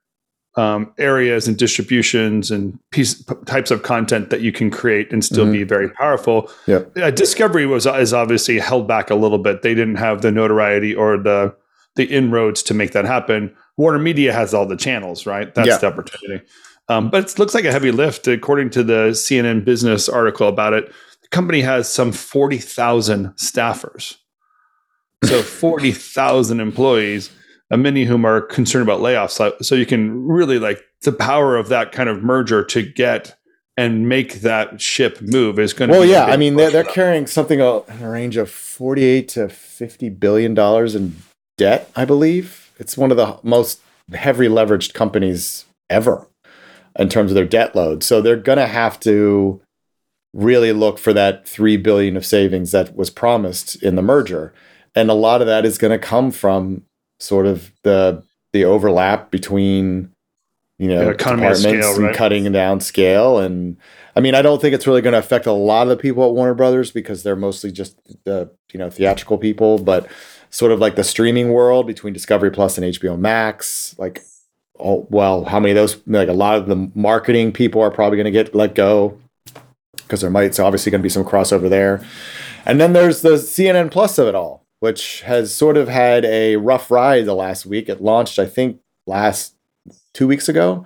um, 0.56 0.94
areas 1.00 1.48
and 1.48 1.58
distributions 1.58 2.52
and 2.52 2.78
piece, 2.92 3.16
p- 3.24 3.34
types 3.48 3.72
of 3.72 3.82
content 3.82 4.30
that 4.30 4.42
you 4.42 4.52
can 4.52 4.70
create 4.70 5.12
and 5.12 5.26
still 5.26 5.48
Mhm. 5.48 5.52
be 5.54 5.64
very 5.64 5.90
powerful. 5.90 6.48
Yep. 6.68 6.96
Uh, 6.96 7.10
Discovery 7.10 7.66
was 7.66 7.88
is 7.88 8.14
obviously 8.14 8.60
held 8.60 8.88
back 8.88 9.10
a 9.10 9.16
little 9.16 9.40
bit. 9.40 9.64
They 9.64 9.74
didn't 9.74 9.96
have 9.96 10.22
the 10.22 10.32
notoriety 10.32 10.94
or 10.94 11.18
the 11.18 11.56
the 11.96 12.04
inroads 12.06 12.62
to 12.64 12.74
make 12.76 12.92
that 12.92 13.04
happen. 13.06 13.52
Warner 13.78 14.00
Media 14.00 14.32
has 14.32 14.54
all 14.54 14.66
the 14.68 14.78
channels, 14.78 15.26
right? 15.26 15.54
That's 15.56 15.68
Yeah. 15.68 15.78
the 15.80 15.88
opportunity. 15.88 16.46
Um, 16.90 17.10
but 17.10 17.32
it 17.32 17.40
looks 17.40 17.54
like 17.54 17.66
a 17.66 17.72
heavy 17.72 17.92
lift, 17.92 18.28
according 18.28 18.70
to 18.72 18.84
the 18.84 19.10
CNN 19.12 19.64
Business 19.64 20.10
article 20.10 20.48
about 20.48 20.74
it. 20.74 20.92
The 21.22 21.28
company 21.30 21.62
has 21.62 21.90
some 21.90 22.12
forty 22.12 22.58
thousand 22.58 23.28
staffers, 23.36 24.18
so 25.24 25.42
forty 25.42 25.92
thousand 25.92 26.60
employees, 26.60 27.30
uh, 27.72 27.78
many 27.78 28.04
of 28.04 28.10
whom 28.10 28.26
are 28.26 28.42
concerned 28.42 28.84
about 28.84 29.00
layoffs. 29.00 29.64
So, 29.64 29.76
you 29.76 29.86
can 29.86 30.28
really 30.28 30.60
like 30.60 30.84
the 31.04 31.12
power 31.12 31.56
of 31.56 31.70
that 31.70 31.92
kind 31.92 32.10
of 32.10 32.24
merger 32.24 32.64
to 32.66 32.82
get 32.82 33.36
and 33.78 34.10
make 34.10 34.42
that 34.42 34.82
ship 34.82 35.22
move 35.22 35.58
is 35.58 35.74
going 35.74 35.90
to. 35.90 35.98
well, 35.98 36.06
yeah, 36.06 36.26
I 36.26 36.36
mean, 36.36 36.56
they're, 36.56 36.72
they're 36.72 36.84
carrying 36.84 37.26
something 37.26 37.62
uh, 37.62 37.82
in 37.88 38.04
a 38.04 38.10
range 38.10 38.36
of 38.36 38.50
48 38.50 39.28
to 39.30 39.50
50 39.50 40.10
billion 40.10 40.54
dollars 40.54 40.94
in 40.94 41.16
debt, 41.58 41.90
I 41.96 42.06
believe. 42.06 42.72
It's 42.80 42.98
one 42.98 43.12
of 43.12 43.18
the 43.18 43.40
most 43.44 43.80
heavily 44.12 44.50
leveraged 44.50 44.94
companies 44.94 45.66
ever 45.90 46.28
in 46.98 47.10
terms 47.10 47.32
of 47.32 47.36
their 47.36 47.46
debt 47.46 47.76
load. 47.76 48.04
So 48.04 48.22
they're 48.22 48.36
going 48.36 48.58
to 48.58 48.68
have 48.68 49.00
to 49.02 49.62
really 50.34 50.72
look 50.74 50.98
for 50.98 51.14
that 51.14 51.48
3 51.48 51.78
billion 51.78 52.18
of 52.18 52.26
savings 52.26 52.72
that 52.72 52.96
was 52.96 53.10
promised 53.10 53.82
in 53.84 53.96
the 53.96 54.02
merger. 54.02 54.54
And 54.96 55.10
a 55.10 55.14
lot 55.16 55.42
of 55.42 55.48
that 55.48 55.66
is 55.66 55.78
going 55.78 55.92
to 55.92 56.00
come 56.00 56.32
from 56.32 56.84
sort 57.20 57.46
of 57.46 57.72
the 57.84 58.24
the 58.54 58.66
overlap 58.66 59.32
between 59.32 60.12
you 60.80 60.88
know 60.90 61.12
Yeah, 61.12 61.14
departments 61.14 61.62
scale, 61.62 61.96
and 61.96 62.04
right? 62.06 62.16
cutting 62.16 62.52
down 62.52 62.80
scale 62.80 63.40
and 63.40 63.78
I 64.16 64.20
mean 64.20 64.36
I 64.36 64.42
don't 64.42 64.62
think 64.62 64.74
it's 64.76 64.88
really 64.88 65.02
going 65.02 65.14
to 65.14 65.20
affect 65.20 65.46
a 65.46 65.52
lot 65.52 65.84
of 65.84 65.90
the 65.90 65.98
people 65.98 66.26
at 66.28 66.34
Warner 66.34 66.54
Brothers 66.56 66.92
because 66.92 67.24
they're 67.24 67.36
mostly 67.36 67.72
just 67.72 67.98
the 68.26 68.52
you 68.74 68.80
know 68.80 68.90
theatrical 68.90 69.38
people 69.38 69.78
but 69.80 70.08
sort 70.50 70.72
of 70.72 70.80
like 70.80 70.96
the 70.96 71.04
streaming 71.04 71.52
world 71.54 71.88
between 71.88 72.14
Discovery 72.14 72.52
Plus 72.52 72.78
and 72.78 72.86
HBO 72.86 73.18
Max 73.18 73.96
like 74.00 74.24
oh 74.82 75.08
well 75.10 75.46
how 75.46 75.60
many 75.60 75.72
of 75.72 75.76
those 75.76 76.02
like 76.08 76.28
a 76.28 76.34
lot 76.34 76.58
of 76.58 76.68
the 76.68 76.90
marketing 76.96 77.52
people 77.52 77.82
are 77.82 77.92
probably 77.92 78.18
going 78.18 78.26
to 78.26 78.32
get 78.32 78.54
let 78.56 78.76
go 78.76 79.18
because 79.96 80.22
there 80.22 80.30
might 80.30 80.54
so 80.54 80.66
obviously 80.66 80.92
going 80.92 81.00
to 81.00 81.04
be 81.04 81.10
some 81.10 81.24
crossover 81.24 81.70
there. 81.70 82.06
And 82.66 82.80
then 82.82 82.94
there's 82.94 83.22
the 83.22 83.32
CNN 83.32 83.92
Plus 83.92 84.18
of 84.18 84.28
it 84.28 84.36
all 84.36 84.62
which 84.82 85.22
has 85.22 85.54
sort 85.54 85.78
of 85.78 85.88
had 85.88 86.26
a 86.26 86.56
rough 86.56 86.90
ride 86.90 87.26
the 87.26 87.36
last 87.36 87.68
week. 87.68 87.88
It 87.88 88.02
launched 88.02 88.40
I 88.40 88.46
think 88.46 88.82
last 89.08 89.56
two 90.14 90.28
weeks 90.28 90.50
ago 90.50 90.86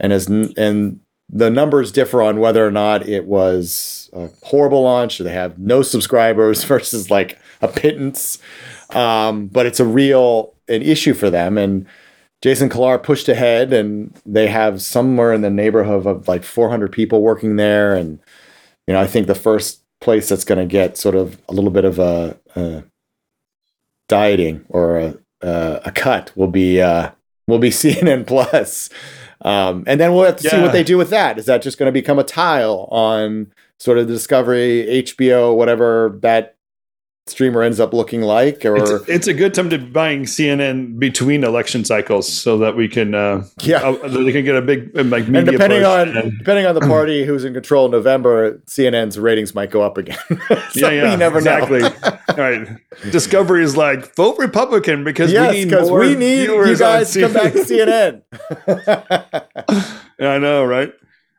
and 0.00 0.12
as 0.12 0.26
and 0.26 1.00
the 1.28 1.50
numbers 1.50 1.92
differ 1.92 2.22
on 2.22 2.40
whether 2.40 2.66
or 2.66 2.70
not 2.70 3.08
it 3.08 3.26
was 3.26 4.10
a 4.12 4.28
horrible 4.42 4.82
launch 4.82 5.20
or 5.20 5.24
they 5.24 5.32
have 5.32 5.58
no 5.58 5.82
subscribers 5.82 6.64
versus 6.72 7.10
like 7.10 7.38
a 7.60 7.68
pittance. 7.68 8.38
Um, 8.90 9.46
but 9.46 9.66
it's 9.66 9.80
a 9.80 9.86
real 9.86 10.54
an 10.68 10.82
issue 10.82 11.14
for 11.14 11.30
them 11.30 11.58
and 11.58 11.86
jason 12.42 12.68
Kilar 12.68 13.02
pushed 13.02 13.28
ahead 13.28 13.72
and 13.72 14.14
they 14.26 14.48
have 14.48 14.82
somewhere 14.82 15.32
in 15.32 15.40
the 15.40 15.50
neighborhood 15.50 16.06
of 16.06 16.28
like 16.28 16.44
400 16.44 16.92
people 16.92 17.22
working 17.22 17.56
there 17.56 17.94
and 17.94 18.18
you 18.86 18.94
know 18.94 19.00
i 19.00 19.06
think 19.06 19.26
the 19.26 19.34
first 19.34 19.82
place 20.02 20.28
that's 20.28 20.44
going 20.44 20.58
to 20.58 20.70
get 20.70 20.98
sort 20.98 21.14
of 21.14 21.40
a 21.48 21.52
little 21.54 21.70
bit 21.70 21.86
of 21.86 21.98
a, 21.98 22.36
a 22.54 22.84
dieting 24.08 24.64
or 24.68 24.98
a, 24.98 25.18
a, 25.40 25.80
a 25.86 25.92
cut 25.92 26.32
will 26.36 26.48
be 26.48 26.82
uh, 26.82 27.10
will 27.46 27.58
be 27.58 27.70
CNN 27.70 28.26
Plus. 28.26 28.90
Um, 29.40 29.82
and 29.86 29.98
then 29.98 30.12
we'll 30.12 30.26
have 30.26 30.36
to 30.36 30.48
see 30.48 30.60
what 30.60 30.72
they 30.72 30.84
do 30.84 30.96
with 30.96 31.10
that. 31.10 31.36
Is 31.38 31.46
that 31.46 31.62
just 31.62 31.76
going 31.76 31.88
to 31.88 31.92
become 31.92 32.18
a 32.18 32.24
tile 32.24 32.88
on 32.92 33.52
sort 33.80 33.98
of 33.98 34.06
the 34.06 34.12
Discovery, 34.12 35.02
HBO, 35.04 35.56
whatever 35.56 36.16
that 36.22 36.51
streamer 37.26 37.62
ends 37.62 37.78
up 37.78 37.92
looking 37.92 38.20
like? 38.22 38.64
Or 38.64 38.76
It's, 38.76 39.08
it's 39.08 39.26
a 39.28 39.34
good 39.34 39.54
time 39.54 39.70
to 39.70 39.78
be 39.78 39.86
buying 39.86 40.24
CNN 40.24 40.98
between 40.98 41.44
election 41.44 41.84
cycles 41.84 42.30
so 42.30 42.58
that 42.58 42.76
we 42.76 42.88
can 42.88 43.14
uh, 43.14 43.44
yeah. 43.60 43.78
uh, 43.78 44.08
they 44.08 44.32
can 44.32 44.44
get 44.44 44.56
a 44.56 44.62
big 44.62 44.96
uh, 44.98 45.04
like 45.04 45.26
media 45.28 45.40
and 45.40 45.50
depending 45.50 45.84
on 45.84 46.16
and- 46.16 46.38
depending 46.38 46.66
on 46.66 46.74
the 46.74 46.80
party 46.88 47.24
who's 47.24 47.44
in 47.44 47.54
control 47.54 47.86
in 47.86 47.92
November, 47.92 48.58
CNN's 48.66 49.18
ratings 49.18 49.54
might 49.54 49.70
go 49.70 49.82
up 49.82 49.98
again. 49.98 50.18
So 50.72 50.88
yeah, 50.88 51.02
yeah, 51.02 51.10
you 51.12 51.16
never 51.18 51.38
exactly. 51.38 51.80
know. 51.80 51.92
All 52.30 52.36
right, 52.36 52.66
Discovery 53.10 53.62
is 53.62 53.76
like 53.76 54.14
vote 54.14 54.38
Republican 54.38 55.04
because 55.04 55.30
yes, 55.30 55.52
we 55.52 55.64
need 55.64 55.70
more 55.70 55.98
we 55.98 56.14
need 56.14 56.44
you 56.44 56.76
guys 56.78 57.12
to 57.12 57.20
come 57.20 57.32
back 57.34 57.52
to 57.52 57.58
CNN. 57.58 58.22
I 60.18 60.38
know, 60.38 60.64
right? 60.64 60.92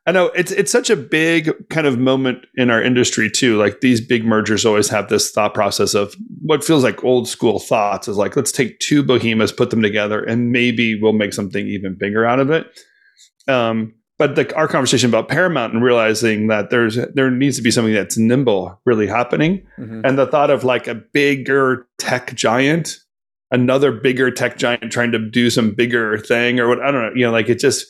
I 0.06 0.12
know 0.12 0.26
it's 0.36 0.52
it's 0.52 0.72
such 0.72 0.89
a 0.89 0.98
big 0.98 1.50
kind 1.70 1.88
of 1.88 1.98
moment 1.98 2.46
in 2.56 2.70
our 2.70 2.82
industry 2.82 3.30
too. 3.32 3.58
Like 3.58 3.80
these 3.80 4.02
big 4.02 4.26
mergers 4.26 4.66
always 4.66 4.89
have 4.89 5.08
this 5.08 5.32
thought 5.32 5.54
process 5.54 5.94
of 5.94 6.13
what 6.42 6.63
feels 6.63 6.84
like 6.84 7.04
old 7.06 7.28
school 7.30 7.58
thoughts 7.60 8.08
is 8.10 8.18
like 8.18 8.36
let's 8.36 8.52
take 8.52 8.80
two 8.80 9.02
behemoths, 9.02 9.54
put 9.54 9.70
them 9.70 9.82
together, 9.82 10.22
and 10.22 10.52
maybe 10.52 11.00
we'll 11.02 11.13
make 11.13 11.32
something 11.34 11.66
even 11.68 11.96
bigger 11.98 12.26
out 12.26 12.39
of 12.39 12.50
it. 12.52 12.68
Um, 13.48 13.94
but 14.20 14.36
the, 14.36 14.54
our 14.56 14.68
conversation 14.68 15.10
about 15.10 15.28
Paramount 15.30 15.74
and 15.74 15.84
realizing 15.84 16.48
that 16.48 16.70
there's 16.70 16.96
there 17.13 17.32
needs 17.32 17.56
to 17.58 17.63
be 17.63 17.72
something 17.72 17.94
that's 17.94 18.18
nimble 18.18 18.80
really 18.86 19.08
happening, 19.08 19.66
Mhm. 19.80 20.02
and 20.04 20.18
the 20.18 20.28
thought 20.28 20.50
of 20.50 20.66
like 20.66 20.88
a 20.88 20.96
bigger 20.96 21.88
tech 21.98 22.36
giant, 22.36 22.98
another 23.52 23.92
bigger 23.94 24.30
tech 24.32 24.58
giant 24.58 24.92
trying 24.92 25.13
to 25.13 25.20
do 25.20 25.50
some 25.50 25.72
bigger 25.72 26.18
thing 26.18 26.60
or 26.60 26.68
what 26.68 26.82
I 26.82 26.92
don't 26.92 27.02
know, 27.04 27.12
you 27.16 27.26
know, 27.26 27.32
like 27.32 27.48
it 27.50 27.60
just 27.60 27.86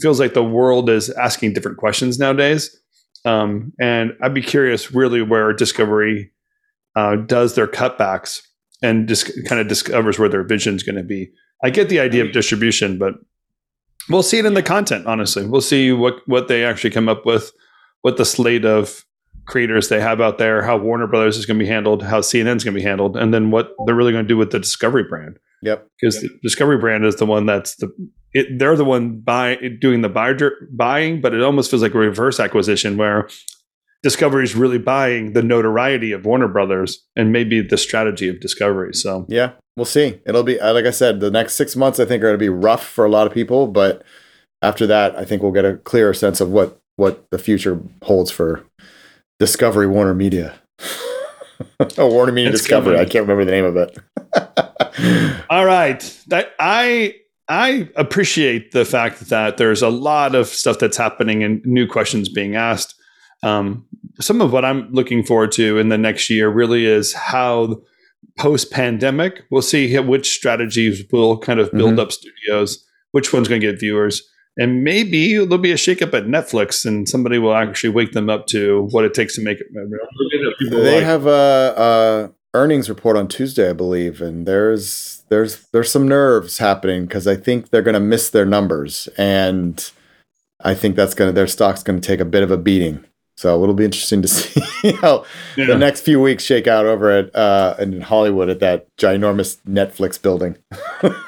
feels 0.00 0.20
like 0.20 0.34
the 0.34 0.44
world 0.44 0.88
is 0.88 1.10
asking 1.10 1.52
different 1.52 1.78
questions 1.78 2.18
nowadays. 2.18 2.76
Um, 3.24 3.72
and 3.80 4.12
I'd 4.22 4.34
be 4.34 4.42
curious 4.42 4.92
really 4.94 5.22
where 5.22 5.52
Discovery 5.52 6.30
uh, 6.96 7.16
does 7.16 7.54
their 7.54 7.66
cutbacks 7.66 8.42
and 8.82 9.08
just 9.08 9.30
kind 9.46 9.60
of 9.60 9.68
discovers 9.68 10.18
where 10.18 10.28
their 10.28 10.44
vision 10.44 10.76
is 10.76 10.82
going 10.82 10.96
to 10.96 11.02
be. 11.02 11.30
I 11.62 11.70
get 11.70 11.88
the 11.88 12.00
idea 12.00 12.24
of 12.24 12.32
distribution, 12.32 12.98
but 12.98 13.14
we'll 14.08 14.22
see 14.22 14.38
it 14.38 14.46
in 14.46 14.54
the 14.54 14.62
content. 14.62 15.06
Honestly, 15.06 15.46
we'll 15.46 15.60
see 15.60 15.92
what 15.92 16.20
what 16.26 16.48
they 16.48 16.64
actually 16.64 16.90
come 16.90 17.08
up 17.08 17.26
with, 17.26 17.50
what 18.02 18.16
the 18.16 18.24
slate 18.24 18.64
of 18.64 19.04
creators 19.46 19.88
they 19.88 20.00
have 20.00 20.20
out 20.20 20.38
there, 20.38 20.62
how 20.62 20.76
Warner 20.76 21.06
Brothers 21.06 21.36
is 21.36 21.46
going 21.46 21.58
to 21.58 21.64
be 21.64 21.68
handled, 21.68 22.02
how 22.02 22.20
CNN 22.20 22.56
is 22.56 22.64
going 22.64 22.74
to 22.74 22.80
be 22.80 22.82
handled, 22.82 23.16
and 23.16 23.34
then 23.34 23.50
what 23.50 23.74
they're 23.84 23.96
really 23.96 24.12
going 24.12 24.24
to 24.24 24.28
do 24.28 24.36
with 24.36 24.52
the 24.52 24.60
Discovery 24.60 25.04
brand 25.04 25.38
Yep. 25.62 25.88
because 26.00 26.20
the 26.20 26.30
Discovery 26.42 26.78
brand 26.78 27.04
is 27.04 27.16
the 27.16 27.26
one 27.26 27.46
that's 27.46 27.76
the 27.76 27.90
it, 28.34 28.58
they're 28.58 28.76
the 28.76 28.84
one 28.84 29.20
buy 29.20 29.56
doing 29.80 30.02
the 30.02 30.08
buyer 30.08 30.52
buying, 30.70 31.20
but 31.20 31.34
it 31.34 31.42
almost 31.42 31.70
feels 31.70 31.82
like 31.82 31.94
a 31.94 31.98
reverse 31.98 32.38
acquisition 32.38 32.96
where 32.96 33.28
Discovery 34.02 34.44
is 34.44 34.54
really 34.54 34.78
buying 34.78 35.32
the 35.32 35.42
notoriety 35.42 36.12
of 36.12 36.24
Warner 36.24 36.46
Brothers 36.46 37.04
and 37.16 37.32
maybe 37.32 37.60
the 37.62 37.76
strategy 37.76 38.28
of 38.28 38.40
Discovery. 38.40 38.94
So 38.94 39.26
Yeah, 39.28 39.52
we'll 39.76 39.86
see. 39.86 40.20
It'll 40.26 40.44
be 40.44 40.60
uh, 40.60 40.72
like 40.72 40.84
I 40.84 40.90
said, 40.90 41.20
the 41.20 41.30
next 41.30 41.54
six 41.54 41.74
months 41.74 41.98
I 41.98 42.04
think 42.04 42.22
are 42.22 42.28
going 42.28 42.34
to 42.34 42.38
be 42.38 42.48
rough 42.48 42.86
for 42.86 43.04
a 43.04 43.10
lot 43.10 43.26
of 43.26 43.32
people, 43.32 43.66
but 43.66 44.04
after 44.62 44.86
that, 44.86 45.16
I 45.16 45.24
think 45.24 45.42
we'll 45.42 45.52
get 45.52 45.64
a 45.64 45.76
clearer 45.76 46.14
sense 46.14 46.40
of 46.40 46.50
what 46.50 46.78
what 46.96 47.30
the 47.30 47.38
future 47.38 47.80
holds 48.02 48.30
for 48.30 48.64
Discovery 49.38 49.86
Warner 49.86 50.14
Media. 50.14 50.60
oh, 51.98 52.08
warning 52.10 52.34
me 52.34 52.44
to 52.44 52.50
Discovery. 52.50 52.94
coming. 52.96 53.00
I 53.00 53.10
can't 53.10 53.26
remember 53.26 53.44
the 53.44 53.50
name 53.50 53.64
of 53.64 53.76
it. 53.76 55.44
All 55.50 55.64
right. 55.64 56.00
That 56.28 56.52
I 56.58 57.14
I 57.48 57.88
appreciate 57.96 58.72
the 58.72 58.84
fact 58.84 59.28
that 59.30 59.56
there's 59.56 59.82
a 59.82 59.88
lot 59.88 60.34
of 60.34 60.46
stuff 60.48 60.78
that's 60.78 60.96
happening 60.96 61.42
and 61.42 61.64
new 61.64 61.86
questions 61.86 62.28
being 62.28 62.56
asked. 62.56 62.94
Um, 63.42 63.86
some 64.20 64.40
of 64.40 64.52
what 64.52 64.64
I'm 64.64 64.90
looking 64.92 65.24
forward 65.24 65.52
to 65.52 65.78
in 65.78 65.88
the 65.88 65.98
next 65.98 66.28
year 66.28 66.48
really 66.48 66.84
is 66.86 67.12
how 67.14 67.80
post 68.36 68.70
pandemic 68.70 69.42
we'll 69.50 69.62
see 69.62 69.96
which 69.98 70.28
strategies 70.28 71.04
will 71.12 71.38
kind 71.38 71.58
of 71.60 71.70
build 71.72 71.94
Mhm. 71.94 72.00
up 72.00 72.12
studios, 72.12 72.84
which 73.12 73.32
one's 73.32 73.48
going 73.48 73.60
to 73.60 73.66
get 73.66 73.80
viewers. 73.80 74.28
And 74.60 74.82
maybe 74.82 75.34
there'll 75.34 75.56
be 75.58 75.70
a 75.70 75.76
shakeup 75.76 76.12
at 76.14 76.24
Netflix, 76.26 76.84
and 76.84 77.08
somebody 77.08 77.38
will 77.38 77.54
actually 77.54 77.90
wake 77.90 78.12
them 78.12 78.28
up 78.28 78.46
to 78.48 78.88
what 78.90 79.04
it 79.04 79.14
takes 79.14 79.36
to 79.36 79.42
make 79.42 79.58
it. 79.60 79.68
They 80.70 80.96
like- 80.96 81.04
have 81.04 81.26
a, 81.26 81.30
a 81.76 82.30
earnings 82.58 82.88
report 82.88 83.16
on 83.16 83.28
Tuesday, 83.28 83.70
I 83.70 83.72
believe, 83.72 84.20
and 84.20 84.46
there's 84.46 85.22
there's 85.28 85.66
there's 85.72 85.90
some 85.92 86.08
nerves 86.08 86.58
happening 86.58 87.02
because 87.06 87.26
I 87.28 87.36
think 87.36 87.70
they're 87.70 87.82
going 87.82 87.94
to 87.94 88.00
miss 88.00 88.30
their 88.30 88.46
numbers, 88.46 89.08
and 89.16 89.88
I 90.64 90.74
think 90.74 90.96
that's 90.96 91.14
going 91.14 91.28
to 91.28 91.32
their 91.32 91.46
stock's 91.46 91.82
going 91.84 92.00
to 92.00 92.06
take 92.06 92.18
a 92.20 92.24
bit 92.24 92.42
of 92.42 92.50
a 92.50 92.56
beating. 92.56 93.04
So 93.36 93.62
it'll 93.62 93.76
be 93.76 93.84
interesting 93.84 94.20
to 94.22 94.28
see 94.28 94.60
how 95.00 95.24
Yeah. 95.56 95.66
the 95.66 95.78
next 95.78 96.00
few 96.00 96.20
weeks 96.20 96.42
shake 96.42 96.66
out 96.66 96.84
over 96.86 97.10
at 97.12 97.32
uh, 97.36 97.76
in 97.78 98.00
Hollywood 98.00 98.48
at 98.48 98.58
that 98.58 98.88
ginormous 98.96 99.58
Netflix 99.68 100.20
building. 100.20 100.56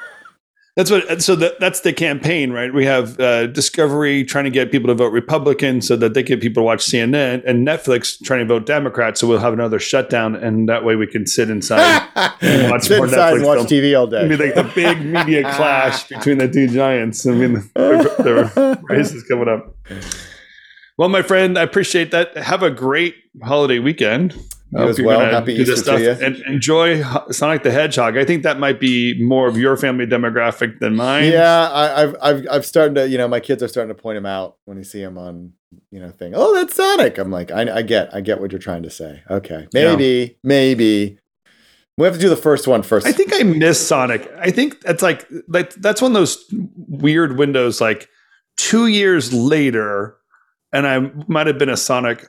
That's 0.77 0.91
what. 0.91 1.21
So 1.21 1.35
that, 1.37 1.59
that's 1.59 1.81
the 1.81 1.93
campaign, 1.93 2.53
right? 2.53 2.73
We 2.73 2.85
have 2.85 3.19
uh, 3.19 3.49
Discovery 3.49 4.25
trying 4.25 4.45
to 4.45 4.51
get 4.51 4.71
people 4.71 4.87
to 4.87 4.95
vote 4.95 5.13
Republican 5.13 5.81
so 5.81 5.97
that 5.97 6.15
they 6.15 6.23
get 6.23 6.41
people 6.41 6.63
to 6.63 6.65
watch 6.65 6.85
CNN, 6.85 7.43
and 7.45 7.67
Netflix 7.67 8.23
trying 8.23 8.41
to 8.41 8.47
vote 8.47 8.67
Democrat, 8.67 9.19
so 9.19 9.27
we'll 9.27 9.41
have 9.41 9.53
another 9.53 9.81
shutdown, 9.81 10.37
and 10.37 10.69
that 10.69 10.85
way 10.85 10.95
we 10.95 11.09
can 11.09 11.27
sit 11.27 11.51
inside. 11.51 12.07
watch 12.71 12.85
Sit 12.85 12.99
more 12.99 13.07
inside 13.07 13.35
and 13.35 13.43
Netflix 13.43 13.47
watch 13.47 13.69
film. 13.69 13.83
TV 13.83 13.99
all 13.99 14.07
day. 14.07 14.21
I 14.21 14.29
mean, 14.29 14.39
like 14.39 14.55
the 14.55 14.71
big 14.75 15.05
media 15.05 15.43
clash 15.55 16.05
between 16.09 16.39
the 16.39 16.49
two 16.49 16.69
giants. 16.69 17.27
I 17.27 17.33
mean, 17.33 17.55
the, 17.75 18.15
the 18.55 18.81
race 18.89 19.13
is 19.13 19.25
coming 19.25 19.49
up. 19.49 19.75
Well, 20.97 21.09
my 21.09 21.23
friend, 21.23 21.59
I 21.59 21.63
appreciate 21.63 22.13
that. 22.13 22.37
Have 22.37 22.63
a 22.63 22.71
great 22.71 23.17
holiday 23.43 23.81
weekend. 23.81 24.37
You 24.73 24.79
as 24.81 25.01
well. 25.01 25.21
Happy 25.21 25.57
do 25.57 25.65
this 25.65 25.81
Easter 25.81 25.97
to 25.97 26.03
you. 26.03 26.11
And 26.11 26.37
enjoy 26.47 27.03
Sonic 27.31 27.63
the 27.63 27.73
Hedgehog. 27.73 28.17
I 28.17 28.25
think 28.25 28.45
that 28.45 28.59
might 28.59 28.79
be 28.79 29.21
more 29.21 29.49
of 29.49 29.57
your 29.57 29.77
family 29.77 30.07
demographic 30.07 30.79
than 30.79 30.95
mine. 30.95 31.33
Yeah, 31.33 31.69
I, 31.69 32.03
I've 32.03 32.17
I've 32.23 32.47
I've 32.51 32.67
started 32.67 32.95
to 32.95 33.09
you 33.09 33.19
know 33.19 33.27
my 33.27 33.41
kids 33.41 33.63
are 33.63 33.69
starting 33.69 33.95
to 33.95 34.01
point 34.01 34.17
him 34.19 34.27
out 34.27 34.59
when 34.67 34.79
you 34.79 34.85
see 34.85 35.03
him 35.03 35.19
on 35.19 35.53
you 35.91 35.99
know 35.99 36.11
thing. 36.11 36.35
Oh, 36.37 36.55
that's 36.55 36.75
Sonic. 36.75 37.19
I'm 37.19 37.31
like 37.31 37.51
I, 37.51 37.79
I 37.79 37.83
get 37.83 38.15
I 38.15 38.21
get 38.21 38.41
what 38.41 38.53
you're 38.53 38.61
trying 38.61 38.85
to 38.85 38.91
say. 38.91 39.23
Okay, 39.29 39.67
maybe 39.75 40.39
maybe 40.45 41.19
we 41.97 42.07
have 42.07 42.15
to 42.15 42.21
do 42.21 42.29
the 42.29 42.37
first 42.37 42.67
one 42.67 42.83
first. 42.83 43.07
I 43.07 43.13
think 43.13 43.33
I 43.35 43.43
miss 43.43 43.85
Sonic. 43.85 44.31
I 44.39 44.51
think 44.51 44.81
that's 44.81 45.03
like 45.03 45.29
like 45.49 45.75
that's 45.75 46.01
one 46.01 46.13
of 46.13 46.15
those 46.15 46.45
weird 46.77 47.39
windows. 47.39 47.81
Like 47.81 48.09
two 48.57 48.87
years 48.87 49.33
later, 49.33 50.17
and 50.73 50.87
I 50.87 51.11
might 51.29 51.47
have 51.47 51.59
been 51.59 51.69
a 51.69 51.77
Sonic 51.77 52.27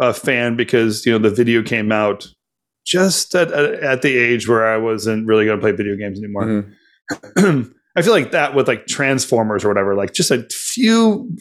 uh, 0.00 0.12
fan 0.12 0.56
because 0.56 1.04
you 1.04 1.12
know 1.12 1.18
the 1.18 1.34
video 1.34 1.62
came 1.62 1.92
out 1.92 2.26
just 2.86 3.34
at, 3.34 3.52
at, 3.52 4.02
the 4.02 4.16
age 4.16 4.48
where 4.48 4.66
I 4.66 4.78
wasn't 4.78 5.26
really 5.26 5.44
going 5.44 5.58
to 5.58 5.62
play 5.62 5.72
video 5.72 5.96
games 5.96 6.18
anymore. 6.18 6.64
Mhm. 7.36 7.74
I 7.96 8.02
feel 8.02 8.12
like 8.12 8.30
that 8.30 8.54
with 8.54 8.68
like 8.68 8.86
Transformers 8.86 9.64
or 9.64 9.68
whatever, 9.68 9.94
like 9.94 10.12
just 10.12 10.30
a 10.30 10.46
few 10.50 11.36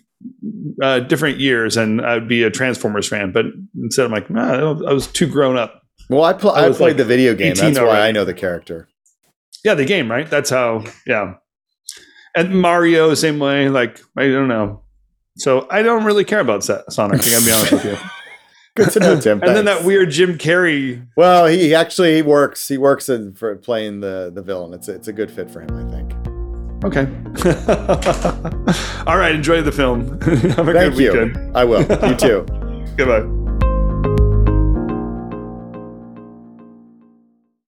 uh, 0.81 0.99
different 0.99 1.39
years, 1.39 1.77
and 1.77 2.01
I'd 2.01 2.27
be 2.27 2.43
a 2.43 2.49
Transformers 2.49 3.07
fan. 3.07 3.31
But 3.31 3.45
instead, 3.81 4.05
I'm 4.05 4.11
like, 4.11 4.29
nah, 4.29 4.79
I 4.87 4.93
was 4.93 5.07
too 5.07 5.27
grown 5.27 5.57
up. 5.57 5.81
Well, 6.09 6.23
I 6.23 6.33
pl- 6.33 6.51
I 6.51 6.65
I, 6.65 6.69
played 6.69 6.79
like, 6.79 6.97
the 6.97 7.05
video 7.05 7.35
game. 7.35 7.53
That's 7.53 7.77
why 7.77 7.85
already. 7.85 8.01
I 8.01 8.11
know 8.11 8.25
the 8.25 8.33
character. 8.33 8.89
Yeah, 9.63 9.75
the 9.75 9.85
game, 9.85 10.09
right? 10.09 10.29
That's 10.29 10.49
how. 10.49 10.83
Yeah, 11.05 11.35
and 12.35 12.59
Mario 12.59 13.13
same 13.13 13.39
way. 13.39 13.69
Like 13.69 13.99
I 14.17 14.27
don't 14.27 14.47
know. 14.47 14.83
So 15.37 15.67
I 15.69 15.83
don't 15.83 16.03
really 16.03 16.25
care 16.25 16.39
about 16.39 16.63
Sonic. 16.63 17.21
I 17.21 17.29
gotta 17.29 17.45
be 17.45 17.51
honest 17.51 17.71
with 17.71 17.85
you. 17.85 17.97
Good 18.79 18.91
to 18.93 18.99
know, 18.99 19.19
Tim. 19.21 19.41
and 19.41 19.55
then 19.55 19.65
that 19.65 19.83
weird 19.83 20.11
Jim 20.11 20.37
Carrey. 20.37 21.05
Well, 21.15 21.47
he 21.47 21.73
actually 21.75 22.15
he 22.15 22.21
works. 22.21 22.67
He 22.67 22.77
works 22.77 23.09
in, 23.09 23.33
for 23.33 23.55
playing 23.55 23.99
the 23.99 24.31
the 24.33 24.41
villain. 24.41 24.73
It's 24.73 24.87
a, 24.87 24.95
it's 24.95 25.07
a 25.07 25.13
good 25.13 25.31
fit 25.31 25.49
for 25.49 25.61
him, 25.61 25.75
I 25.75 25.91
think. 25.91 26.13
Okay. 26.83 27.01
All 29.05 29.17
right. 29.17 29.35
Enjoy 29.35 29.61
the 29.61 29.71
film. 29.71 30.19
Have 30.21 30.69
a 30.69 30.73
Thank 30.73 30.95
good 30.95 31.35
you. 31.35 31.51
I 31.53 31.65
will. 31.65 31.81
You 31.81 32.15
too. 32.15 32.45
Goodbye. 32.95 33.38